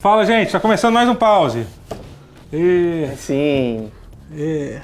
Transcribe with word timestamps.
Fala, 0.00 0.24
gente, 0.24 0.50
tá 0.50 0.58
começando 0.58 0.94
mais 0.94 1.08
um 1.08 1.14
pause. 1.14 1.66
E, 2.52 3.06
Sim. 3.18 3.90
e- 4.32 4.78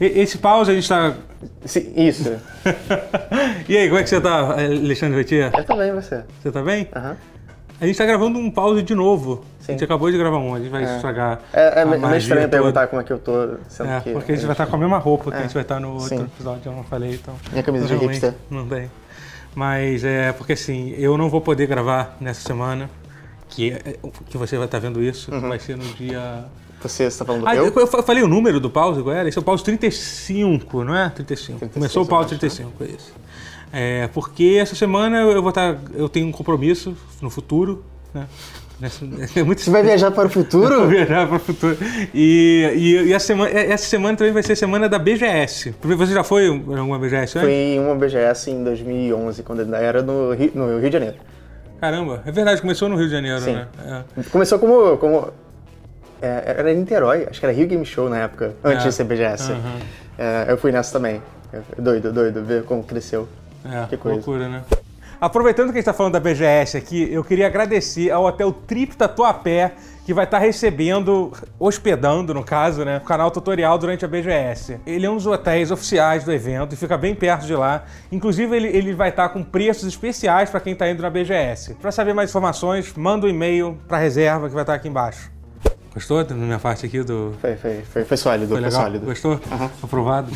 e- 0.00 0.20
esse 0.20 0.38
pause 0.38 0.70
a 0.70 0.74
gente 0.74 0.88
tá. 0.88 1.14
Sim, 1.64 1.92
Isso. 1.96 2.36
e 3.68 3.76
aí, 3.76 3.86
como 3.88 4.00
é 4.00 4.02
que 4.02 4.10
você 4.10 4.20
tá, 4.20 4.52
Alexandre 4.54 5.16
Vetia? 5.16 5.50
Eu 5.56 5.64
também, 5.64 5.92
você. 5.92 6.24
Você 6.42 6.50
tá 6.50 6.62
bem? 6.62 6.88
Aham. 6.94 7.16
A 7.80 7.86
gente 7.86 7.96
tá 7.96 8.04
gravando 8.04 8.38
um 8.38 8.50
pause 8.50 8.82
de 8.82 8.94
novo. 8.94 9.42
A 9.60 9.64
Sim. 9.64 9.72
gente 9.72 9.84
acabou 9.84 10.10
de 10.10 10.18
gravar 10.18 10.36
um, 10.38 10.54
a 10.54 10.58
gente 10.58 10.68
vai 10.68 10.82
estragar. 10.84 11.38
É, 11.52 11.78
é 11.78 11.82
a 11.82 11.86
meio 11.86 12.16
estranho 12.16 12.42
toda. 12.42 12.48
perguntar 12.48 12.88
como 12.88 13.00
é 13.00 13.04
que 13.04 13.12
eu 13.12 13.18
tô, 13.18 13.54
sendo 13.68 13.88
É, 13.90 14.00
que... 14.00 14.10
porque 14.12 14.32
a 14.32 14.34
gente 14.34 14.44
vai 14.44 14.52
estar 14.52 14.66
com 14.66 14.76
a 14.76 14.78
mesma 14.78 14.98
roupa 14.98 15.30
que 15.30 15.36
a 15.36 15.40
É. 15.40 15.42
gente 15.44 15.54
vai 15.54 15.62
estar 15.62 15.78
no 15.80 15.92
outro 15.92 16.08
Sim. 16.08 16.22
episódio, 16.24 16.62
eu 16.66 16.72
não 16.76 16.82
falei, 16.84 17.12
então. 17.14 17.34
Minha 17.52 17.62
camisa 17.62 17.86
de 17.86 17.94
hipster. 17.94 18.34
Não 18.50 18.66
tem. 18.68 18.90
Mas 19.54 20.04
é 20.04 20.32
porque 20.32 20.52
assim, 20.52 20.90
eu 20.98 21.16
não 21.16 21.30
vou 21.30 21.40
poder 21.40 21.66
gravar 21.66 22.16
nessa 22.20 22.42
semana, 22.46 22.90
que, 23.50 23.72
é- 23.72 23.96
que 24.28 24.38
você 24.38 24.56
vai 24.56 24.66
estar 24.66 24.78
vendo 24.78 25.02
isso, 25.02 25.32
Uhum. 25.32 25.40
vai 25.48 25.58
ser 25.58 25.76
no 25.76 25.84
dia. 25.84 26.44
Você 26.82 27.04
está 27.04 27.24
falando 27.24 27.42
do 27.42 27.48
Ah, 27.48 27.54
eu? 27.54 27.66
eu, 27.66 27.72
eu 27.74 27.86
fa- 27.86 28.02
falei 28.02 28.22
o 28.22 28.28
número 28.28 28.58
do 28.58 28.70
pause, 28.70 29.02
qual 29.02 29.14
era? 29.14 29.28
Esse 29.28 29.36
é 29.36 29.40
o 29.40 29.44
pause 29.44 29.62
35, 29.62 30.82
não 30.84 30.96
é? 30.96 31.10
35. 31.10 31.58
36, 31.58 31.72
Começou 31.74 32.02
o 32.04 32.06
pause 32.06 32.30
acho, 32.34 32.38
35, 32.40 32.84
é 32.84 32.86
isso. 32.86 33.12
É, 33.72 34.08
porque 34.14 34.56
essa 34.60 34.74
semana 34.74 35.18
eu 35.18 35.40
vou 35.42 35.50
estar. 35.50 35.78
Eu 35.94 36.08
tenho 36.08 36.26
um 36.26 36.32
compromisso 36.32 36.96
no 37.20 37.28
futuro, 37.30 37.84
né? 38.14 38.26
É 39.36 39.42
muito 39.42 39.60
Você 39.60 39.70
vai 39.70 39.82
viajar 39.82 40.10
para 40.10 40.26
o 40.26 40.30
Vou 40.32 40.42
futuro? 40.42 40.88
viajar 40.88 41.26
para 41.28 41.36
o 41.36 41.38
futuro. 41.38 41.76
E, 42.14 42.64
e, 42.74 43.08
e 43.08 43.14
a 43.14 43.20
semana, 43.20 43.50
essa 43.50 43.84
semana 43.84 44.16
também 44.16 44.32
vai 44.32 44.42
ser 44.42 44.54
a 44.54 44.56
semana 44.56 44.88
da 44.88 44.98
BGS. 44.98 45.74
Você 45.82 46.14
já 46.14 46.24
foi 46.24 46.46
em 46.46 46.78
alguma 46.78 46.98
BGS 46.98 47.38
antes? 47.38 47.42
Foi 47.42 47.52
em 47.52 47.78
uma 47.78 47.94
BGS 47.94 48.50
em 48.50 48.64
2011, 48.64 49.42
quando 49.42 49.60
ainda 49.60 49.76
era 49.76 50.02
no 50.02 50.32
Rio, 50.32 50.50
no 50.54 50.78
Rio 50.78 50.88
de 50.88 50.92
Janeiro. 50.94 51.16
Caramba, 51.80 52.22
é 52.26 52.30
verdade, 52.30 52.60
começou 52.60 52.88
no 52.88 52.96
Rio 52.96 53.06
de 53.06 53.12
Janeiro, 53.12 53.40
Sim. 53.40 53.54
né? 53.54 53.66
É. 54.18 54.22
Começou 54.30 54.58
como... 54.58 54.96
como 54.98 55.32
é, 56.22 56.54
era 56.58 56.72
em 56.72 56.76
Niterói, 56.76 57.26
acho 57.30 57.40
que 57.40 57.46
era 57.46 57.54
Rio 57.54 57.66
Game 57.66 57.84
Show 57.86 58.08
na 58.10 58.18
época, 58.18 58.54
antes 58.62 58.84
É. 58.84 58.88
de 58.88 58.94
ser 58.94 59.04
BGS. 59.04 59.52
Aham. 59.52 59.78
É, 60.18 60.46
eu 60.52 60.58
fui 60.58 60.70
nessa 60.70 60.92
também. 60.92 61.22
É, 61.52 61.60
Doido, 61.80 62.12
doido, 62.12 62.44
ver 62.44 62.64
como 62.64 62.84
cresceu. 62.84 63.26
É, 63.64 63.86
Que 63.88 63.96
coisa. 63.96 64.16
loucura, 64.16 64.48
né? 64.48 64.62
Aproveitando 65.18 65.66
que 65.66 65.72
a 65.72 65.74
gente 65.74 65.80
está 65.80 65.92
falando 65.94 66.12
da 66.14 66.20
BGS 66.20 66.76
aqui, 66.76 67.10
eu 67.12 67.22
queria 67.24 67.46
agradecer 67.46 68.10
ao 68.10 68.24
Hotel 68.24 68.52
Trip 68.52 68.94
Tatuapé, 68.96 69.72
que 70.10 70.14
vai 70.14 70.24
estar 70.24 70.40
recebendo, 70.40 71.30
hospedando, 71.56 72.34
no 72.34 72.42
caso, 72.42 72.84
né, 72.84 72.96
o 72.96 73.06
canal 73.06 73.30
tutorial 73.30 73.78
durante 73.78 74.04
a 74.04 74.08
BGS. 74.08 74.80
Ele 74.84 75.06
é 75.06 75.08
um 75.08 75.14
dos 75.14 75.24
hotéis 75.24 75.70
oficiais 75.70 76.24
do 76.24 76.32
evento 76.32 76.72
e 76.72 76.76
fica 76.76 76.98
bem 76.98 77.14
perto 77.14 77.46
de 77.46 77.54
lá. 77.54 77.84
Inclusive, 78.10 78.56
ele, 78.56 78.66
ele 78.76 78.92
vai 78.92 79.10
estar 79.10 79.28
com 79.28 79.44
preços 79.44 79.86
especiais 79.86 80.50
para 80.50 80.58
quem 80.58 80.72
está 80.72 80.90
indo 80.90 81.00
na 81.00 81.10
BGS. 81.10 81.74
Para 81.74 81.92
saber 81.92 82.12
mais 82.12 82.30
informações, 82.30 82.92
manda 82.96 83.24
um 83.24 83.30
e-mail 83.30 83.78
para 83.86 83.98
reserva 83.98 84.48
que 84.48 84.54
vai 84.54 84.64
estar 84.64 84.74
aqui 84.74 84.88
embaixo. 84.88 85.30
Gostou 85.92 86.22
da 86.22 86.34
minha 86.36 86.58
parte 86.58 86.86
aqui 86.86 87.02
do, 87.02 87.34
Foi, 87.40 87.56
foi, 87.56 87.82
foi, 87.82 88.04
foi 88.04 88.16
sólido, 88.16 88.52
foi 88.52 88.60
foi, 88.62 88.70
sólido. 88.70 89.06
Gostou? 89.06 89.40
Aprovado? 89.82 90.30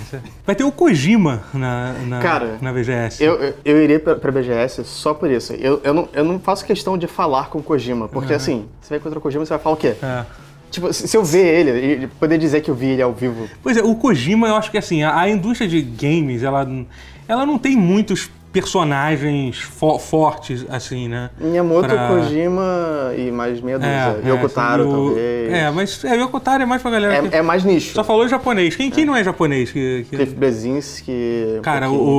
Vai 0.44 0.56
ter 0.56 0.64
o 0.64 0.72
Kojima 0.72 1.44
na, 1.54 1.92
na, 2.06 2.20
Cara, 2.20 2.58
na 2.60 2.72
BGS. 2.72 3.22
Eu, 3.22 3.54
eu, 3.64 3.82
iria 3.82 4.00
pra, 4.00 4.32
BGS 4.32 4.82
só 4.84 5.14
por 5.14 5.30
isso. 5.30 5.52
Eu, 5.52 5.80
eu, 5.84 5.94
não, 5.94 6.08
eu 6.12 6.24
não 6.24 6.40
faço 6.40 6.64
questão 6.64 6.98
de 6.98 7.06
falar 7.06 7.50
com 7.50 7.60
o 7.60 7.62
Kojima, 7.62 8.08
porque 8.08 8.32
assim, 8.32 8.66
você 8.80 8.90
vai 8.90 8.98
encontrar 8.98 9.18
o 9.18 9.22
Kojima, 9.22 9.46
você 9.46 9.50
vai 9.50 9.58
falar 9.60 9.74
o 9.74 9.78
quê? 9.78 9.94
É. 10.02 10.24
Tipo, 10.72 10.92
se 10.92 11.16
eu 11.16 11.22
ver 11.22 11.60
ele 11.60 12.04
e 12.04 12.06
poder 12.08 12.36
dizer 12.36 12.60
que 12.60 12.68
eu 12.68 12.74
vi 12.74 12.86
ele 12.86 13.02
ao 13.02 13.12
vivo. 13.12 13.48
Pois 13.62 13.76
é, 13.76 13.82
o 13.82 13.94
Kojima, 13.94 14.48
eu 14.48 14.56
acho 14.56 14.72
que 14.72 14.78
assim, 14.78 15.04
a, 15.04 15.20
a 15.20 15.28
indústria 15.28 15.70
de 15.70 15.80
games, 15.80 16.42
ela, 16.42 16.68
ela 17.28 17.46
não 17.46 17.58
tem 17.58 17.76
muitos 17.76 18.28
personagens 18.54 19.58
fo- 19.60 19.98
fortes, 19.98 20.64
assim, 20.70 21.08
né? 21.08 21.30
Miyamoto, 21.38 21.88
Pra- 21.88 22.08
Kojima 22.08 23.12
e 23.16 23.30
mais 23.30 23.60
meia 23.60 23.78
dúzia. 23.78 24.20
Yoko 24.26 24.48
Taro, 24.48 24.82
assim, 24.82 24.92
o- 24.92 25.06
talvez. 25.06 25.52
É, 25.52 25.70
mas 25.70 26.04
é, 26.04 26.16
Yoko 26.16 26.40
Taro 26.40 26.62
é 26.62 26.66
mais 26.66 26.80
pra 26.80 26.90
galera 26.90 27.22
que 27.28 27.34
É, 27.34 27.38
é 27.38 27.42
mais 27.42 27.64
nicho. 27.64 27.94
só 27.94 28.02
falou 28.04 28.26
japonês. 28.28 28.74
Quem, 28.76 28.90
quem 28.90 29.04
não 29.04 29.14
é 29.16 29.22
japonês? 29.24 29.70
Que, 29.70 30.06
que- 30.08 30.16
Cliff 30.16 30.34
Brezinski. 30.34 31.56
um 31.58 31.62
Cara, 31.62 31.88
pouquinho. 31.88 32.10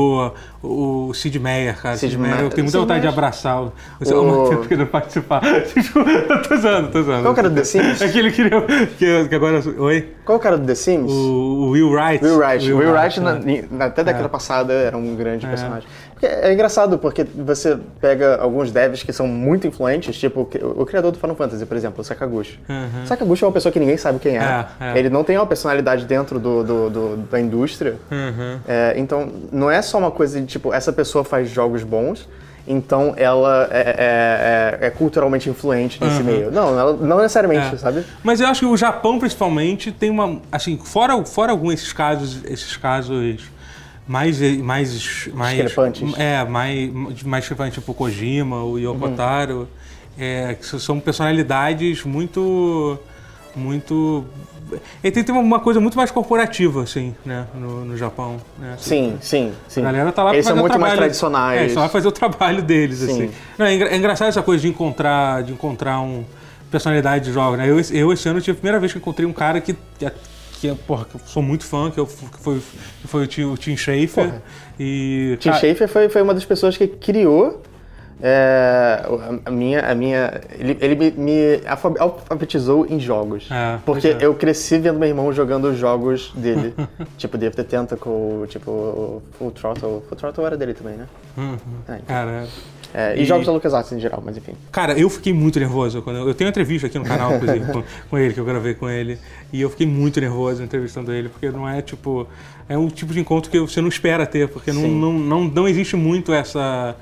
o, 0.61 0.67
o, 0.67 1.07
o 1.09 1.13
Sid 1.13 1.39
Meier, 1.39 1.75
cara. 1.81 1.97
Sid, 1.97 2.11
Sid 2.11 2.21
Meier, 2.21 2.39
eu 2.41 2.49
tenho 2.49 2.63
muita 2.63 2.71
Sid 2.71 2.77
vontade 2.79 2.99
de 3.01 3.07
Meier- 3.07 3.13
abraçar 3.17 3.63
o. 3.63 3.73
Você 3.99 4.13
é 4.13 4.15
O- 4.17 4.21
uma 4.23 4.49
tempo 4.49 4.67
que 4.67 4.75
não 4.75 4.85
participar. 4.85 5.41
eu 5.45 6.41
tô 6.41 6.53
usando, 6.55 6.91
tô 6.91 6.99
usando. 6.99 7.23
Qual 7.23 7.33
que 7.33 7.39
era 7.39 7.49
do 7.49 7.55
The 7.55 7.63
Sims? 7.63 8.01
É 8.01 8.07
que. 8.09 8.25
Que, 8.97 9.27
que 9.29 9.35
agora. 9.35 9.61
Oi? 9.77 10.09
Qual 10.25 10.37
o 10.37 10.41
cara 10.41 10.57
do 10.57 10.65
The 10.65 10.75
Sims? 10.75 11.11
O, 11.11 11.15
o 11.15 11.69
Will 11.71 11.89
Wright. 11.91 12.23
Will 12.23 12.37
Wright. 12.37 12.71
Will, 12.73 12.91
Wright, 12.93 13.19
né? 13.19 13.33
na- 13.71 13.77
na- 13.77 13.85
até 13.85 14.03
década 14.03 14.27
passada, 14.29 14.73
era 14.73 14.97
um 14.97 15.15
grande 15.15 15.45
personagem. 15.45 15.87
Porque 16.15 16.27
é 16.27 16.53
engraçado, 16.53 16.97
porque 16.97 17.23
você 17.25 17.77
pega 17.99 18.37
alguns 18.37 18.71
devs 18.71 19.03
que 19.03 19.11
são 19.11 19.27
muito 19.27 19.67
influentes, 19.67 20.15
tipo 20.17 20.41
o 20.41 20.45
cri- 20.45 20.63
o 20.63 20.85
criador 20.85 21.11
do 21.11 21.19
Final 21.19 21.35
Fantasy, 21.35 21.65
por 21.65 21.75
exemplo, 21.75 21.99
o 22.01 22.03
Sakaguchi. 22.05 22.57
Uhum. 22.69 23.05
Sakaguchi 23.05 23.43
é 23.43 23.47
uma 23.47 23.53
pessoa 23.53 23.69
que 23.71 23.79
ninguém 23.79 23.97
sabe 23.97 24.19
quem 24.19 24.37
é. 24.37 24.41
É, 24.41 24.65
é. 24.95 24.97
Ele 24.99 25.09
não 25.09 25.25
tem 25.25 25.37
uma 25.37 25.45
personalidade 25.45 26.05
dentro 26.05 26.39
do, 26.39 26.63
do- 26.63 26.89
do- 26.89 27.17
da 27.29 27.37
indústria. 27.39 27.95
Uhum. 28.09 28.59
É, 28.65 28.93
então, 28.97 29.29
não 29.51 29.69
é 29.69 29.81
só 29.81 29.97
uma 29.97 30.09
coisa 30.09 30.39
de, 30.39 30.47
tipo, 30.47 30.73
essa 30.73 30.93
pessoa 30.93 31.25
faz 31.25 31.49
jogos 31.49 31.83
bons, 31.83 32.27
então 32.67 33.13
ela 33.17 33.67
é, 33.69 33.79
é- 34.79 34.79
é- 34.81 34.87
é 34.87 34.89
culturalmente 34.89 35.49
influente 35.49 36.01
nesse 36.03 36.23
meio. 36.23 36.49
Não, 36.49 36.93
não 36.95 37.17
necessariamente, 37.17 37.67
Uhum. 37.67 37.75
É. 37.75 37.77
sabe? 37.77 38.05
Mas 38.23 38.39
eu 38.39 38.47
acho 38.47 38.61
que 38.61 38.65
o 38.65 38.77
Japão, 38.77 39.19
principalmente, 39.19 39.91
tem 39.91 40.09
uma. 40.09 40.39
Assim, 40.51 40.77
fora, 40.77 41.23
fora 41.25 41.51
alguns 41.51 41.73
esses 41.75 41.91
casos, 41.93 42.39
esses 42.45 42.75
casos 42.77 43.37
mais. 44.07 44.39
mais, 44.59 45.27
mais 45.33 45.55
Discrepantes. 45.63 46.13
É, 46.17 46.43
mais, 46.45 46.91
mais 47.23 47.43
discrepantes, 47.43 47.73
tipo 47.75 47.93
Kojima, 47.93 48.63
o 48.63 48.77
Yoko 48.77 49.05
Uhum. 49.05 49.67
É, 50.17 50.55
são 50.61 50.99
personalidades 50.99 52.03
muito. 52.05 52.97
muito. 53.55 54.23
Ele 55.03 55.11
tem, 55.11 55.23
tem 55.23 55.35
uma 55.35 55.59
coisa 55.59 55.79
muito 55.79 55.95
mais 55.95 56.09
corporativa, 56.09 56.81
assim, 56.83 57.15
né, 57.23 57.45
no, 57.53 57.85
no 57.85 57.95
Japão. 57.97 58.37
Né, 58.57 58.73
assim. 58.73 59.11
Sim, 59.11 59.17
sim, 59.21 59.53
sim. 59.67 59.81
A 59.81 59.83
galera 59.85 60.11
tá 60.11 60.23
lá 60.23 60.33
Eles 60.33 60.45
são 60.45 60.55
muito 60.55 60.71
mais 60.71 60.81
trabalho- 60.81 60.97
tradicionais. 60.97 61.57
É, 61.57 61.59
eles 61.61 61.71
estão 61.71 61.83
lá 61.83 61.89
fazer 61.89 62.07
o 62.07 62.11
trabalho 62.11 62.63
deles, 62.63 62.97
Sim. 62.99 63.11
assim. 63.11 63.31
Não, 63.57 63.65
é, 63.65 63.75
engra- 63.75 63.89
é 63.89 63.95
engraçado 63.97 64.29
essa 64.29 64.41
coisa 64.41 64.61
de 64.63 64.67
encontrar, 64.67 65.43
de 65.43 65.53
encontrar 65.53 65.99
um 66.01 66.25
personalidade 66.71 67.25
de 67.25 67.31
jogo, 67.31 67.55
né? 67.57 67.69
Eu, 67.69 67.79
esse- 67.79 67.95
eu 67.95 68.11
esse 68.11 68.27
ano 68.27 68.41
tive 68.41 68.53
a 68.53 68.55
primeira 68.55 68.79
vez 68.79 68.91
que 68.91 68.97
encontrei 68.97 69.27
um 69.27 69.33
cara 69.33 69.61
que, 69.61 69.75
que, 70.55 70.69
é, 70.69 70.75
porra, 70.75 71.05
que 71.05 71.15
eu 71.15 71.21
sou 71.25 71.43
muito 71.43 71.65
fã, 71.65 71.91
que, 71.91 71.99
eu, 71.99 72.05
que 72.05 72.39
foi, 72.39 72.61
que 73.01 73.07
foi 73.07 73.23
o 73.23 73.27
Tim, 73.27 73.43
o 73.43 73.57
Tim 73.57 73.75
Schafer. 73.75 74.07
Porra. 74.25 74.43
E. 74.79 75.37
Tim 75.39 75.49
cara, 75.49 75.61
Schafer 75.61 75.87
foi, 75.87 76.09
foi 76.09 76.21
uma 76.21 76.33
das 76.33 76.45
pessoas 76.45 76.77
que 76.77 76.87
criou 76.87 77.61
é, 78.21 79.05
a, 79.45 79.51
minha. 79.51 79.81
A 79.81 79.93
minha 79.93 80.41
ele 80.57 80.77
ele 80.79 80.95
me, 80.95 81.11
me 81.11 81.67
alfa- 81.67 81.93
alfabetizou 81.99 82.85
em 82.85 82.99
jogos. 82.99 83.49
É, 83.51 83.77
porque 83.85 84.07
é. 84.07 84.17
eu 84.21 84.33
cresci 84.33 84.79
vendo 84.79 84.97
meu 84.97 85.07
irmão 85.07 85.31
jogando 85.33 85.65
os 85.65 85.77
jogos 85.77 86.31
dele. 86.35 86.73
tipo, 87.17 87.37
the 87.37 87.49
Tentacle, 87.49 88.47
tipo, 88.47 89.21
Full 89.37 89.51
Throttle. 89.51 90.03
Full 90.07 90.17
Throttle 90.17 90.45
era 90.45 90.57
dele 90.57 90.73
também, 90.73 90.95
né? 90.95 91.07
Uhum. 91.37 91.57
É, 91.87 91.93
então. 91.95 92.05
Cara, 92.07 92.47
É, 92.97 93.17
e, 93.17 93.23
E- 93.23 93.25
jogos 93.25 93.45
da 93.45 93.51
LucasArts 93.51 93.91
em 93.91 93.99
geral, 93.99 94.23
mas 94.25 94.37
enfim. 94.37 94.53
Cara, 94.71 94.97
eu 94.97 95.09
fiquei 95.09 95.33
muito 95.33 95.59
nervoso. 95.59 96.01
Quando 96.01 96.15
eu, 96.19 96.27
eu 96.29 96.33
tenho 96.33 96.47
uma 96.47 96.51
entrevista 96.51 96.87
aqui 96.87 96.97
no 96.97 97.03
canal, 97.03 97.35
inclusive, 97.35 97.65
com, 97.73 97.83
com 98.09 98.17
ele, 98.17 98.33
que 98.33 98.39
eu 98.39 98.45
gravei 98.45 98.73
com 98.73 98.89
ele. 98.89 99.17
E 99.51 99.59
eu 99.59 99.69
fiquei 99.69 99.85
muito 99.85 100.21
nervoso 100.21 100.63
entrevistando 100.63 101.11
ele, 101.11 101.27
porque 101.27 101.51
não 101.51 101.67
é 101.67 101.81
tipo. 101.81 102.25
É 102.69 102.77
um 102.77 102.87
tipo 102.87 103.13
de 103.13 103.19
encontro 103.19 103.51
que 103.51 103.59
você 103.59 103.81
não 103.81 103.89
espera 103.89 104.25
ter, 104.25 104.47
porque 104.47 104.71
não, 104.71 104.87
não, 104.87 105.13
não, 105.13 105.43
não 105.43 105.67
existe 105.67 105.97
muito 105.97 106.33
essa, 106.33 106.95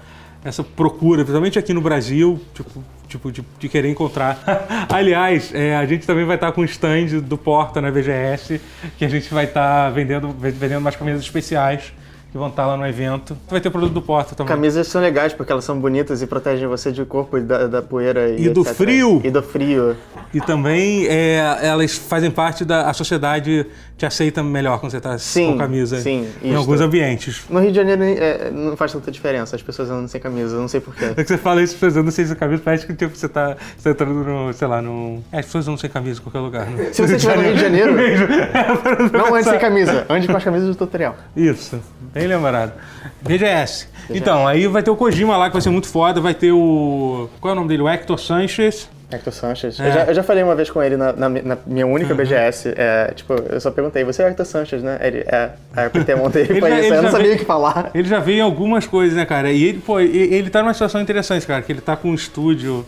essa 0.43 0.63
procura, 0.63 1.21
principalmente 1.23 1.59
aqui 1.59 1.73
no 1.73 1.81
Brasil, 1.81 2.41
tipo. 2.55 2.83
Tipo, 3.05 3.31
de, 3.31 3.45
de 3.59 3.69
querer 3.69 3.89
encontrar. 3.89 4.39
Aliás, 4.89 5.53
é, 5.53 5.75
a 5.75 5.85
gente 5.85 6.07
também 6.07 6.25
vai 6.25 6.35
estar 6.35 6.51
com 6.51 6.61
o 6.61 6.65
stand 6.65 7.19
do 7.21 7.37
Porta 7.37 7.79
na 7.79 7.91
VGS, 7.91 8.59
que 8.97 9.05
a 9.05 9.09
gente 9.09 9.31
vai 9.31 9.45
estar 9.45 9.91
vendendo, 9.91 10.29
vendendo 10.31 10.79
umas 10.79 10.95
camisas 10.95 11.21
especiais 11.21 11.93
que 12.33 12.37
vão 12.39 12.47
estar 12.47 12.65
lá 12.65 12.75
no 12.75 12.87
evento. 12.87 13.37
Vai 13.47 13.61
ter 13.61 13.69
produto 13.69 13.93
do 13.93 14.01
Porta 14.01 14.33
também. 14.33 14.55
Camisas 14.55 14.87
são 14.87 14.99
legais 14.99 15.33
porque 15.33 15.51
elas 15.51 15.63
são 15.63 15.79
bonitas 15.79 16.19
e 16.23 16.25
protegem 16.25 16.67
você 16.67 16.91
do 16.91 17.05
corpo 17.05 17.37
e 17.37 17.41
da, 17.41 17.67
da 17.67 17.79
poeira 17.79 18.27
e, 18.27 18.47
E 18.47 18.49
do 18.49 18.63
frio. 18.63 19.21
E 19.23 19.29
do 19.29 19.43
frio. 19.43 19.95
E 20.33 20.41
também 20.41 21.05
é, 21.05 21.59
elas 21.61 21.95
fazem 21.95 22.31
parte 22.31 22.65
da 22.65 22.91
sociedade 22.91 23.67
te 24.03 24.05
aceita 24.05 24.43
melhor 24.43 24.79
quando 24.79 24.91
você 24.91 24.97
está 24.97 25.15
com 25.33 25.57
camisa 25.57 26.01
sim, 26.01 26.27
em 26.41 26.49
isso. 26.49 26.57
alguns 26.57 26.81
ambientes. 26.81 27.43
No 27.49 27.59
Rio 27.59 27.71
de 27.71 27.77
Janeiro 27.77 28.03
é, 28.03 28.51
não 28.51 28.75
faz 28.75 28.91
tanta 28.91 29.09
diferença, 29.09 29.55
as 29.55 29.61
pessoas 29.61 29.89
andam 29.89 30.07
sem 30.07 30.19
camisa, 30.19 30.55
eu 30.55 30.61
não 30.61 30.67
sei 30.67 30.81
porquê. 30.81 31.13
É 31.15 31.23
que 31.23 31.25
você 31.25 31.37
fala 31.37 31.61
isso, 31.61 31.75
as 31.75 31.79
pessoas 31.79 31.97
andam 31.97 32.11
sem 32.11 32.35
camisa, 32.35 32.61
parece 32.63 32.85
que 32.85 32.93
tipo, 32.93 33.15
você 33.15 33.27
está 33.27 33.55
você 33.77 33.83
tá 33.83 33.89
entrando 33.91 34.23
no, 34.23 34.53
sei 34.53 34.67
lá, 34.67 34.81
no... 34.81 35.23
É, 35.31 35.39
as 35.39 35.45
pessoas 35.45 35.67
andam 35.67 35.77
sem 35.77 35.89
camisa 35.89 36.19
em 36.19 36.23
qualquer 36.23 36.39
lugar. 36.39 36.65
né? 36.65 36.89
Se 36.91 37.01
você 37.01 37.15
estiver 37.15 37.37
no 37.37 37.43
Rio 37.43 37.55
de 37.55 37.61
Janeiro, 37.61 37.93
Mesmo. 37.93 38.25
É, 38.25 39.17
não 39.17 39.33
ande 39.33 39.49
sem 39.49 39.59
camisa, 39.59 40.05
ande 40.09 40.27
com 40.27 40.35
as 40.35 40.43
camisas 40.43 40.67
do 40.67 40.75
tutorial. 40.75 41.15
Isso, 41.35 41.79
bem 42.13 42.27
lembrado. 42.27 42.73
BGS. 43.21 43.87
Então, 44.09 44.45
aí 44.47 44.67
vai 44.67 44.83
ter 44.83 44.91
o 44.91 44.95
Kojima 44.95 45.37
lá, 45.37 45.47
que 45.47 45.53
vai 45.53 45.61
ser 45.61 45.69
muito 45.69 45.87
foda, 45.87 46.19
vai 46.19 46.33
ter 46.33 46.51
o... 46.51 47.29
Qual 47.39 47.51
é 47.51 47.53
o 47.53 47.55
nome 47.55 47.69
dele? 47.69 47.83
O 47.83 47.89
Hector 47.89 48.19
Sanchez. 48.19 48.89
Hector 49.15 49.33
Sanchez. 49.33 49.79
É. 49.79 49.87
Eu, 49.87 49.91
já, 49.91 50.03
eu 50.05 50.13
já 50.13 50.23
falei 50.23 50.43
uma 50.43 50.55
vez 50.55 50.69
com 50.69 50.81
ele 50.81 50.97
na, 50.97 51.13
na 51.13 51.29
na 51.29 51.57
minha 51.65 51.85
única 51.87 52.13
BGS. 52.13 52.73
É, 52.75 53.11
tipo, 53.15 53.33
eu 53.33 53.59
só 53.61 53.71
perguntei, 53.71 54.03
você 54.03 54.23
é 54.23 54.27
Hector 54.27 54.45
Sanchez, 54.45 54.81
né? 54.83 54.97
Ele 55.01 55.19
é. 55.19 55.51
Aí 55.75 55.83
eu 55.83 55.87
apertei 55.87 56.15
a 56.15 56.17
mão 56.17 56.29
dele 56.29 56.51
Ele 56.53 56.59
foi 56.59 56.69
já- 56.69 56.75
isso. 56.79 56.87
ele 56.87 56.95
Eu 56.97 57.01
não 57.03 57.11
sabia 57.11 57.33
o 57.33 57.37
que 57.37 57.45
falar. 57.45 57.91
Ele 57.93 58.07
já 58.07 58.19
veio 58.19 58.37
em 58.39 58.41
algumas 58.41 58.85
coisas, 58.87 59.15
né, 59.15 59.25
cara? 59.25 59.51
E 59.51 59.63
ele, 59.63 59.79
pô, 59.79 59.99
e- 59.99 60.33
ele 60.33 60.49
tá 60.49 60.61
numa 60.61 60.73
situação 60.73 61.01
interessante, 61.01 61.45
cara, 61.47 61.61
que 61.61 61.71
ele 61.71 61.81
tá 61.81 61.95
com 61.95 62.09
um 62.09 62.13
estúdio 62.15 62.85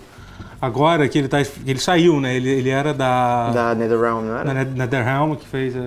agora 0.62 1.07
que 1.07 1.18
ele 1.18 1.27
tá. 1.27 1.39
Ele 1.66 1.80
saiu, 1.80 2.19
né? 2.19 2.36
Ele, 2.36 2.50
ele 2.50 2.69
era 2.69 2.94
da. 2.94 3.51
Da 3.51 3.75
NetherRealm, 3.75 4.24
não 4.25 4.38
era? 4.39 4.54
Net- 4.54 4.72
NetherRealm, 4.77 5.36
que 5.36 5.48
fez. 5.48 5.75
eh, 5.75 5.80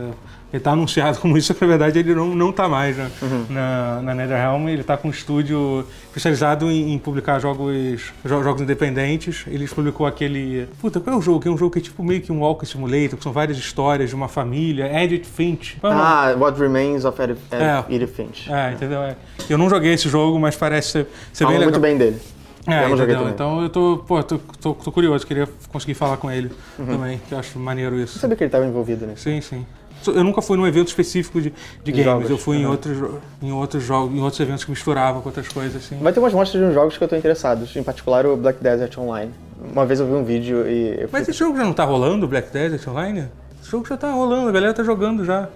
ele 0.52 0.62
tá 0.62 0.70
anunciado 0.72 1.18
como 1.18 1.36
isso, 1.36 1.48
só 1.48 1.54
que 1.58 1.60
na 1.60 1.66
verdade 1.66 1.98
ele 1.98 2.14
não, 2.14 2.34
não 2.34 2.50
tá 2.52 2.68
mais 2.68 2.96
né? 2.96 3.10
Uhum. 3.20 3.44
na, 3.50 4.00
na 4.02 4.14
NetherRealm. 4.14 4.68
Ele 4.68 4.82
tá 4.82 4.96
com 4.96 5.08
um 5.08 5.10
estúdio 5.10 5.84
especializado 6.06 6.70
em, 6.70 6.92
em 6.94 6.98
publicar 6.98 7.38
jogos, 7.38 8.12
jo- 8.24 8.42
jogos 8.42 8.62
independentes. 8.62 9.44
Ele 9.46 9.66
publicou 9.68 10.06
aquele. 10.06 10.66
Puta, 10.80 11.00
qual 11.00 11.16
é 11.16 11.18
o 11.18 11.22
jogo? 11.22 11.40
Que 11.40 11.48
é 11.48 11.50
um 11.50 11.58
jogo 11.58 11.72
que 11.72 11.78
é 11.78 11.82
tipo 11.82 12.02
meio 12.02 12.20
que 12.20 12.32
um 12.32 12.40
Walker 12.40 12.66
Simulator, 12.66 13.16
que 13.18 13.22
são 13.22 13.32
várias 13.32 13.58
histórias 13.58 14.08
de 14.08 14.14
uma 14.16 14.28
família. 14.28 14.90
Edith 15.02 15.24
Finch. 15.26 15.76
É? 15.82 15.86
Ah, 15.86 16.34
What 16.38 16.58
Remains 16.58 17.04
of 17.04 17.20
Edith, 17.20 17.38
É. 17.52 17.84
Edith 17.94 18.08
Finch. 18.14 18.50
É, 18.52 18.72
entendeu? 18.72 19.02
É. 19.02 19.16
Eu 19.50 19.58
não 19.58 19.68
joguei 19.68 19.92
esse 19.92 20.08
jogo, 20.08 20.38
mas 20.38 20.56
parece 20.56 20.90
ser, 20.90 21.06
ser 21.32 21.44
bem 21.44 21.54
legal. 21.58 21.70
muito 21.70 21.80
bem 21.80 21.96
dele. 21.98 22.16
É, 22.66 22.84
Eu 22.84 22.88
não 22.90 22.96
joguei 22.98 23.14
entendeu? 23.14 23.32
Então 23.32 23.62
eu 23.62 23.68
tô, 23.70 24.02
pô, 24.06 24.22
tô, 24.22 24.38
tô, 24.60 24.74
tô 24.74 24.92
curioso, 24.92 25.26
queria 25.26 25.48
conseguir 25.72 25.94
falar 25.94 26.18
com 26.18 26.30
ele 26.30 26.50
Uhum. 26.78 26.84
também, 26.86 27.18
que 27.26 27.32
eu 27.32 27.38
acho 27.38 27.58
maneiro 27.58 27.96
Eu 27.96 28.04
isso. 28.04 28.18
sabia 28.18 28.36
que 28.36 28.44
ele 28.44 28.48
estava 28.48 28.66
envolvido 28.66 29.06
nisso. 29.06 29.22
Sim, 29.22 29.40
sim. 29.40 29.64
So- 30.02 30.12
Eu 30.12 30.24
nunca 30.24 30.40
fui 30.40 30.56
num 30.56 30.66
evento 30.66 30.88
específico 30.88 31.40
de, 31.40 31.52
de 31.84 31.92
games, 31.92 32.04
Jogos, 32.04 32.30
eu 32.30 32.38
fui 32.38 32.58
em 32.58 32.64
uhum. 32.64 32.70
outros, 32.70 32.96
jo- 32.96 33.18
em 33.42 33.52
outros 33.52 33.82
jogos, 33.84 34.16
em 34.16 34.20
outros 34.20 34.40
eventos 34.40 34.64
que 34.64 34.70
misturavam 34.70 35.20
com 35.20 35.28
outras 35.28 35.48
coisas, 35.48 35.76
assim. 35.76 35.98
Vai 35.98 36.12
ter 36.12 36.20
umas 36.20 36.32
mostras 36.32 36.62
de 36.62 36.68
uns 36.68 36.74
jogos 36.74 36.96
que 36.96 37.04
eu 37.04 37.08
tô 37.08 37.16
interessado, 37.16 37.66
em 37.76 37.82
particular 37.82 38.26
o 38.26 38.36
Black 38.36 38.62
Desert 38.62 38.96
Online. 38.98 39.32
Uma 39.72 39.84
vez 39.84 39.98
eu 40.00 40.06
vi 40.06 40.12
um 40.12 40.24
vídeo 40.24 40.68
e 40.68 40.90
eu 40.92 41.08
fui... 41.08 41.18
Mas 41.18 41.28
esse 41.28 41.38
jogo 41.38 41.56
já 41.56 41.64
não 41.64 41.72
tá 41.72 41.84
rolando, 41.84 42.28
Black 42.28 42.52
Desert 42.52 42.86
Online? 42.88 43.26
Esse 43.60 43.70
jogo 43.70 43.86
já 43.88 43.96
tá 43.96 44.10
rolando, 44.10 44.48
a 44.48 44.52
galera 44.52 44.72
tá 44.72 44.84
jogando 44.84 45.24
já. 45.24 45.48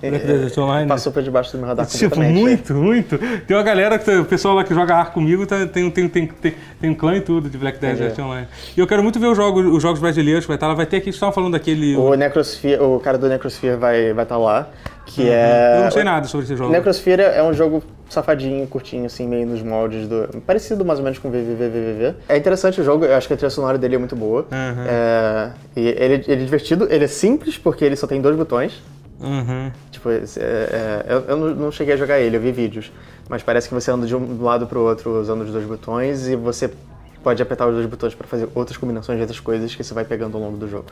Black 0.00 0.26
Desert 0.26 0.58
Online. 0.58 0.88
passou 0.88 1.12
por 1.12 1.22
debaixo 1.22 1.52
do 1.52 1.58
meu 1.58 1.66
radar 1.68 1.86
Tipo, 1.86 2.10
completamente. 2.14 2.40
muito, 2.42 2.74
muito. 2.74 3.18
Tem 3.46 3.56
uma 3.56 3.62
galera, 3.62 3.98
tá- 3.98 4.20
o 4.20 4.24
pessoal 4.24 4.54
lá 4.54 4.64
que 4.64 4.74
joga 4.74 4.94
arco 4.94 5.12
comigo 5.14 5.46
tá- 5.46 5.66
tem, 5.66 5.90
tem, 5.90 6.08
tem, 6.08 6.26
tem, 6.26 6.54
tem 6.80 6.90
um 6.90 6.94
clã 6.94 7.16
e 7.16 7.20
tudo 7.20 7.48
de 7.48 7.56
Black 7.58 7.78
Desert 7.78 8.12
Entendi. 8.12 8.20
Online. 8.22 8.48
E 8.76 8.80
eu 8.80 8.86
quero 8.86 9.02
muito 9.02 9.18
ver 9.18 9.26
os 9.28 9.36
jogos, 9.36 9.64
os 9.66 9.82
jogos 9.82 10.00
brasileiros 10.00 10.44
que 10.44 10.48
vai 10.48 10.56
estar 10.56 10.66
lá. 10.68 10.74
Vai 10.74 10.86
ter 10.86 10.98
aqui, 10.98 11.10
estavam 11.10 11.32
falando 11.32 11.52
daquele. 11.52 11.96
O 11.96 12.14
Necrosphere, 12.14 12.80
o 12.82 13.00
cara 13.00 13.16
do 13.18 13.28
Necrosphere 13.28 13.76
vai 13.76 14.12
vai 14.12 14.24
estar 14.24 14.36
lá, 14.38 14.68
que 15.06 15.22
Uhum. 15.22 15.28
é... 15.30 15.78
Eu 15.78 15.84
não 15.84 15.90
sei 15.90 16.04
nada 16.04 16.26
sobre 16.26 16.44
esse 16.44 16.56
jogo. 16.56 16.70
Necrosphere 16.72 17.22
é 17.22 17.42
um 17.42 17.52
jogo 17.52 17.82
safadinho, 18.08 18.64
curtinho, 18.68 19.06
assim, 19.06 19.26
meio 19.26 19.46
nos 19.46 19.62
moldes 19.62 20.06
do... 20.06 20.28
Parecido 20.46 20.84
mais 20.84 20.98
ou 21.00 21.04
menos 21.04 21.18
com 21.18 21.28
VVVVV. 21.28 22.14
É 22.28 22.36
interessante 22.36 22.80
o 22.80 22.84
jogo, 22.84 23.04
eu 23.04 23.16
acho 23.16 23.26
que 23.26 23.34
a 23.34 23.36
trilha 23.36 23.50
sonora 23.50 23.76
dele 23.78 23.96
é 23.96 23.98
muito 23.98 24.14
boa. 24.14 24.42
Uhum. 24.42 24.84
É, 24.86 25.50
e 25.76 25.80
ele, 25.88 26.14
ele 26.28 26.32
é 26.32 26.36
divertido, 26.36 26.86
ele 26.90 27.04
é 27.04 27.08
simples 27.08 27.58
porque 27.58 27.84
ele 27.84 27.96
só 27.96 28.06
tem 28.06 28.20
dois 28.20 28.36
botões. 28.36 28.80
Uhum. 29.20 29.70
Tipo, 29.90 30.10
esse- 30.10 30.40
é, 30.40 31.04
é, 31.08 31.12
eu, 31.12 31.20
eu 31.28 31.54
não- 31.54 31.72
cheguei 31.72 31.94
a 31.94 31.96
jogar 31.96 32.18
ele, 32.20 32.36
eu 32.36 32.40
vi 32.40 32.52
vídeos. 32.52 32.92
Mas 33.28 33.42
parece 33.42 33.68
que 33.68 33.74
você 33.74 33.90
anda 33.90 34.06
de 34.06 34.14
um 34.14 34.42
lado 34.42 34.66
pro 34.66 34.80
outro 34.80 35.20
usando 35.20 35.42
os 35.42 35.50
dois 35.50 35.64
botões 35.66 36.28
e 36.28 36.36
você 36.36 36.70
pode 37.24 37.42
apertar 37.42 37.66
os 37.66 37.74
dois 37.74 37.86
botões 37.86 38.14
para 38.14 38.26
fazer 38.26 38.48
outras 38.54 38.76
combinações 38.76 39.16
de 39.18 39.22
outras 39.22 39.40
coisas 39.40 39.74
que 39.74 39.82
você 39.82 39.92
vai 39.92 40.04
pegando 40.04 40.36
ao 40.36 40.42
longo 40.44 40.56
do 40.56 40.68
jogo. 40.68 40.86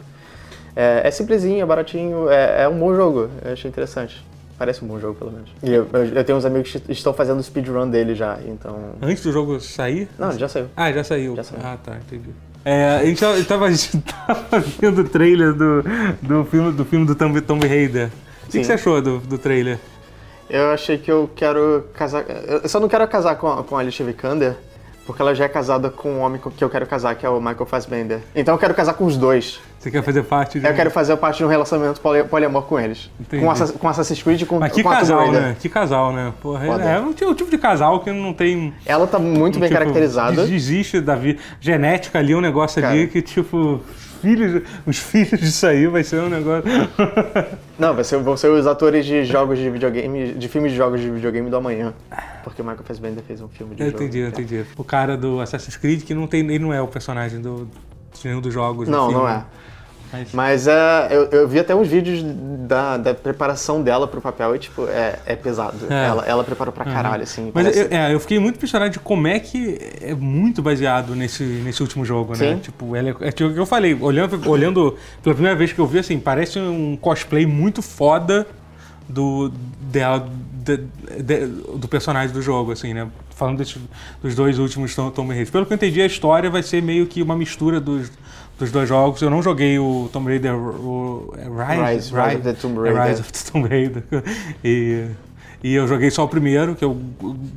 É, 0.75 1.03
é 1.07 1.11
simplesinho, 1.13 1.63
é 1.63 1.67
baratinho, 1.67 2.29
é, 2.29 2.63
é 2.63 2.69
um 2.69 2.77
bom 2.79 2.95
jogo, 2.95 3.29
eu 3.45 3.53
achei 3.53 3.69
interessante. 3.71 4.25
Parece 4.59 4.85
um 4.85 4.89
bom 4.89 4.99
jogo, 4.99 5.15
pelo 5.17 5.31
menos. 5.33 5.51
E 5.63 5.73
eu, 5.73 5.87
eu- 5.93 6.05
eu 6.07 6.25
tenho 6.25 6.37
uns 6.39 6.45
amigos 6.45 6.71
que 6.73 6.93
estão 6.93 7.13
fazendo 7.13 7.41
speedrun 7.43 7.89
dele 7.89 8.15
já, 8.17 8.39
então... 8.47 8.95
Antes 9.03 9.23
do 9.23 9.31
jogo 9.33 9.61
sair? 9.61 10.09
Não, 10.19 10.33
já 10.33 10.49
saiu. 10.49 10.67
Ah, 10.77 10.91
já 10.93 11.05
saiu. 11.05 11.37
Já 11.37 11.45
saiu. 11.45 11.61
Ah, 11.65 11.77
tá, 11.83 11.97
entendi. 11.97 12.31
É, 12.65 12.97
a 12.97 13.05
gente 13.05 13.21
tava, 13.21 13.45
tava, 13.45 13.67
a 13.67 13.71
gente 13.71 13.99
tava 13.99 14.61
vendo 14.81 15.03
o 15.03 15.05
trailer 15.05 15.53
do, 15.53 15.83
do 16.23 16.45
filme 16.45 16.73
do, 16.73 16.85
filme 16.85 17.07
do 17.07 17.15
Tomb, 17.15 17.41
Tomb 17.41 17.67
Raider. 17.67 18.11
O 18.47 18.51
que, 18.51 18.59
que 18.59 18.65
você 18.65 18.73
achou 18.73 19.03
do, 19.03 19.19
do 19.19 19.37
trailer? 19.37 19.79
Eu 20.49 20.71
achei 20.71 20.99
que 20.99 21.11
eu 21.11 21.31
quero 21.35 21.85
casar. 21.95 22.25
Eu 22.29 22.69
só 22.69 22.79
não 22.81 22.89
quero 22.89 23.07
casar 23.09 23.37
com 23.37 23.49
a, 23.49 23.65
com 23.65 23.77
a 23.77 23.81
Alicia 23.81 24.05
Vikander, 24.05 24.57
porque 25.07 25.21
ela 25.21 25.35
já 25.35 25.45
é 25.45 25.49
casada 25.49 25.91
com 25.91 26.11
um 26.13 26.21
homem 26.21 26.41
que 26.57 26.63
eu 26.65 26.71
quero 26.71 26.87
casar, 26.87 27.15
que 27.15 27.25
é 27.27 27.29
o 27.29 27.39
Michael 27.41 27.67
Fassbender. 27.67 28.21
Então 28.35 28.55
eu 28.55 28.59
quero 28.59 28.75
casar 28.75 28.95
com 28.95 29.05
os 29.05 29.17
dois. 29.17 29.61
Você 29.79 29.91
quer 29.91 30.03
fazer 30.03 30.23
parte 30.23 30.59
de. 30.59 30.67
Eu 30.67 30.73
quero 30.75 30.91
fazer 30.91 31.15
parte 31.19 31.37
de 31.39 31.45
um 31.45 31.49
relacionamento 31.49 32.01
poli- 32.01 32.25
poliamor 32.25 32.63
com 32.63 32.81
eles. 32.81 33.11
Entendi. 33.21 33.43
Com, 33.45 33.51
Assa- 33.51 33.73
com 33.73 33.87
Assassin's 33.87 34.23
Creed 34.23 34.41
e 34.41 34.47
com, 34.47 34.59
Mas 34.59 34.73
que 34.73 34.83
com 34.83 34.89
casal, 34.89 35.31
né? 35.31 35.55
Que 35.61 35.69
casal, 35.69 36.11
né? 36.11 36.33
Porra, 36.41 36.65
Foda. 36.65 36.85
é, 36.85 36.95
é 36.97 37.01
um 37.01 37.13
tipo 37.13 37.31
um 37.31 37.35
tipo 37.35 37.51
de 37.51 37.59
casal 37.59 38.01
que 38.01 38.11
não 38.11 38.33
tem. 38.33 38.73
Ela 38.87 39.07
tá 39.07 39.19
muito 39.19 39.59
bem 39.59 39.69
tipo, 39.69 39.79
caracterizada. 39.79 40.47
Desiste 40.47 41.01
da 41.03 41.15
vida. 41.15 41.39
Genética 41.61 42.19
ali, 42.19 42.35
um 42.35 42.41
negócio 42.41 42.83
ali 42.83 43.01
Cara. 43.01 43.09
que, 43.11 43.21
tipo, 43.21 43.81
filhos, 44.25 44.63
os 44.87 44.99
filhos 44.99 45.39
disso 45.41 45.67
aí 45.67 45.87
vai 45.87 46.03
ser 46.03 46.21
um 46.21 46.29
negócio. 46.29 46.65
Não, 47.79 47.95
vai 47.95 48.03
ser, 48.05 48.19
vão 48.19 48.37
ser 48.37 48.49
os 48.49 48.67
atores 48.67 49.05
de 49.05 49.25
jogos 49.25 49.59
de 49.59 49.69
videogame, 49.71 50.33
de 50.35 50.49
filmes 50.49 50.73
de 50.73 50.79
jogos 50.79 51.01
de 51.01 51.11
videogame 51.11 51.51
do 51.51 51.57
amanhã. 51.57 51.93
Porque 52.43 52.63
o 52.63 52.65
Michael 52.65 52.85
Fassbender 52.85 53.23
fez 53.25 53.41
um 53.41 53.49
filme 53.49 53.75
de 53.75 53.83
eu 53.83 53.91
jogo. 53.91 54.03
entendi, 54.03 54.19
eu 54.19 54.29
entendi. 54.29 54.65
O 54.77 54.85
cara 54.85 55.17
do 55.17 55.41
Assassin's 55.41 55.77
Creed 55.77 56.03
que 56.03 56.15
não 56.15 56.27
tem. 56.27 56.41
Ele 56.41 56.59
não 56.59 56.73
é 56.73 56.81
o 56.81 56.87
personagem 56.89 57.41
do, 57.41 57.69
de 58.13 58.27
nenhum 58.29 58.41
dos 58.41 58.53
jogos. 58.53 58.87
do 58.89 58.93
Não, 58.93 59.09
filme. 59.09 59.23
não 59.25 59.29
é. 59.29 59.45
Mas- 60.33 60.67
é, 60.67 61.09
eu, 61.11 61.25
eu 61.31 61.49
vi 61.49 61.59
até 61.59 61.75
uns 61.75 61.89
vídeos 61.89 62.23
da, 62.67 62.97
da 62.97 63.15
preparação 63.15 63.83
dela 63.83 64.07
pro 64.09 64.21
papel 64.21 64.55
e, 64.57 64.59
tipo, 64.59 64.87
é, 64.89 65.19
é 65.27 65.37
pesado. 65.37 65.77
É. 65.91 66.07
Ela, 66.07 66.25
ela 66.27 66.45
preparou 66.45 66.73
pra 66.73 66.85
caralho, 66.85 67.23
assim. 67.23 67.51
Mas 67.55 67.65
parece- 67.67 67.81
eu, 67.93 67.99
é, 67.99 68.15
eu 68.15 68.21
fiquei 68.21 68.39
muito 68.39 68.57
impressionado 68.57 68.91
de 68.93 68.99
como 68.99 69.27
é 69.27 69.39
que 69.41 69.79
é 70.01 70.15
muito 70.15 70.63
baseado 70.63 71.15
nesse, 71.15 71.43
nesse 71.43 71.83
último 71.83 72.05
jogo, 72.05 72.33
né? 72.33 72.55
Sim. 72.55 72.59
Tipo, 72.59 72.95
ela 72.97 73.11
é, 73.11 73.15
é 73.29 73.33
tipo 73.33 73.51
o 73.51 73.53
que 73.55 73.61
eu 73.61 73.67
falei, 73.67 73.95
olhando, 74.01 74.49
olhando 74.51 74.97
pela 75.23 75.35
primeira 75.35 75.57
vez 75.57 75.73
que 75.73 75.79
eu 75.79 75.87
vi, 75.87 75.99
assim, 75.99 76.19
parece 76.19 76.59
um 76.59 76.97
cosplay 76.97 77.45
muito 77.47 77.83
foda 77.83 78.47
do, 79.09 79.53
dela, 79.81 80.27
de- 80.65 80.79
de- 81.23 81.47
do 81.77 81.87
personagem 81.89 82.33
do 82.35 82.41
jogo, 82.41 82.73
assim, 82.73 82.95
né? 82.95 83.07
Falando 83.35 83.59
desses- 83.59 83.79
dos 84.23 84.35
dois 84.35 84.59
últimos 84.59 84.95
Tom- 84.95 85.11
Tomb 85.11 85.35
Raider. 85.35 85.51
Pelo 85.53 85.67
que 85.67 85.73
eu 85.73 85.77
entendi, 85.77 86.01
a 86.01 86.07
história 86.07 86.49
vai 86.51 86.63
ser 86.63 86.81
meio 86.83 87.07
que 87.07 87.21
uma 87.21 87.37
mistura 87.37 87.81
dos, 87.81 88.11
dos 88.59 88.71
dois 88.71 88.89
jogos. 88.89 89.21
Eu 89.23 89.29
não 89.31 89.43
joguei 89.43 89.79
o 89.79 90.09
Tomb 90.13 90.29
Raider 90.31 90.55
o, 90.55 91.35
é 91.37 91.43
Rise, 91.43 92.11
Rise, 92.11 92.15
Rise 92.15 92.37
of 92.37 92.43
the 92.43 92.53
Tomb 92.53 92.79
é 92.79 92.93
Raider. 92.93 93.07
Rise 93.09 93.21
of 93.21 93.33
the 93.33 93.51
Tomb 93.51 93.69
Raider. 93.69 94.03
E, 94.65 95.07
e 95.65 95.75
eu 95.75 95.89
joguei 95.89 96.11
só 96.11 96.23
o 96.25 96.29
primeiro, 96.29 96.75
que 96.77 96.85
eu 96.85 96.95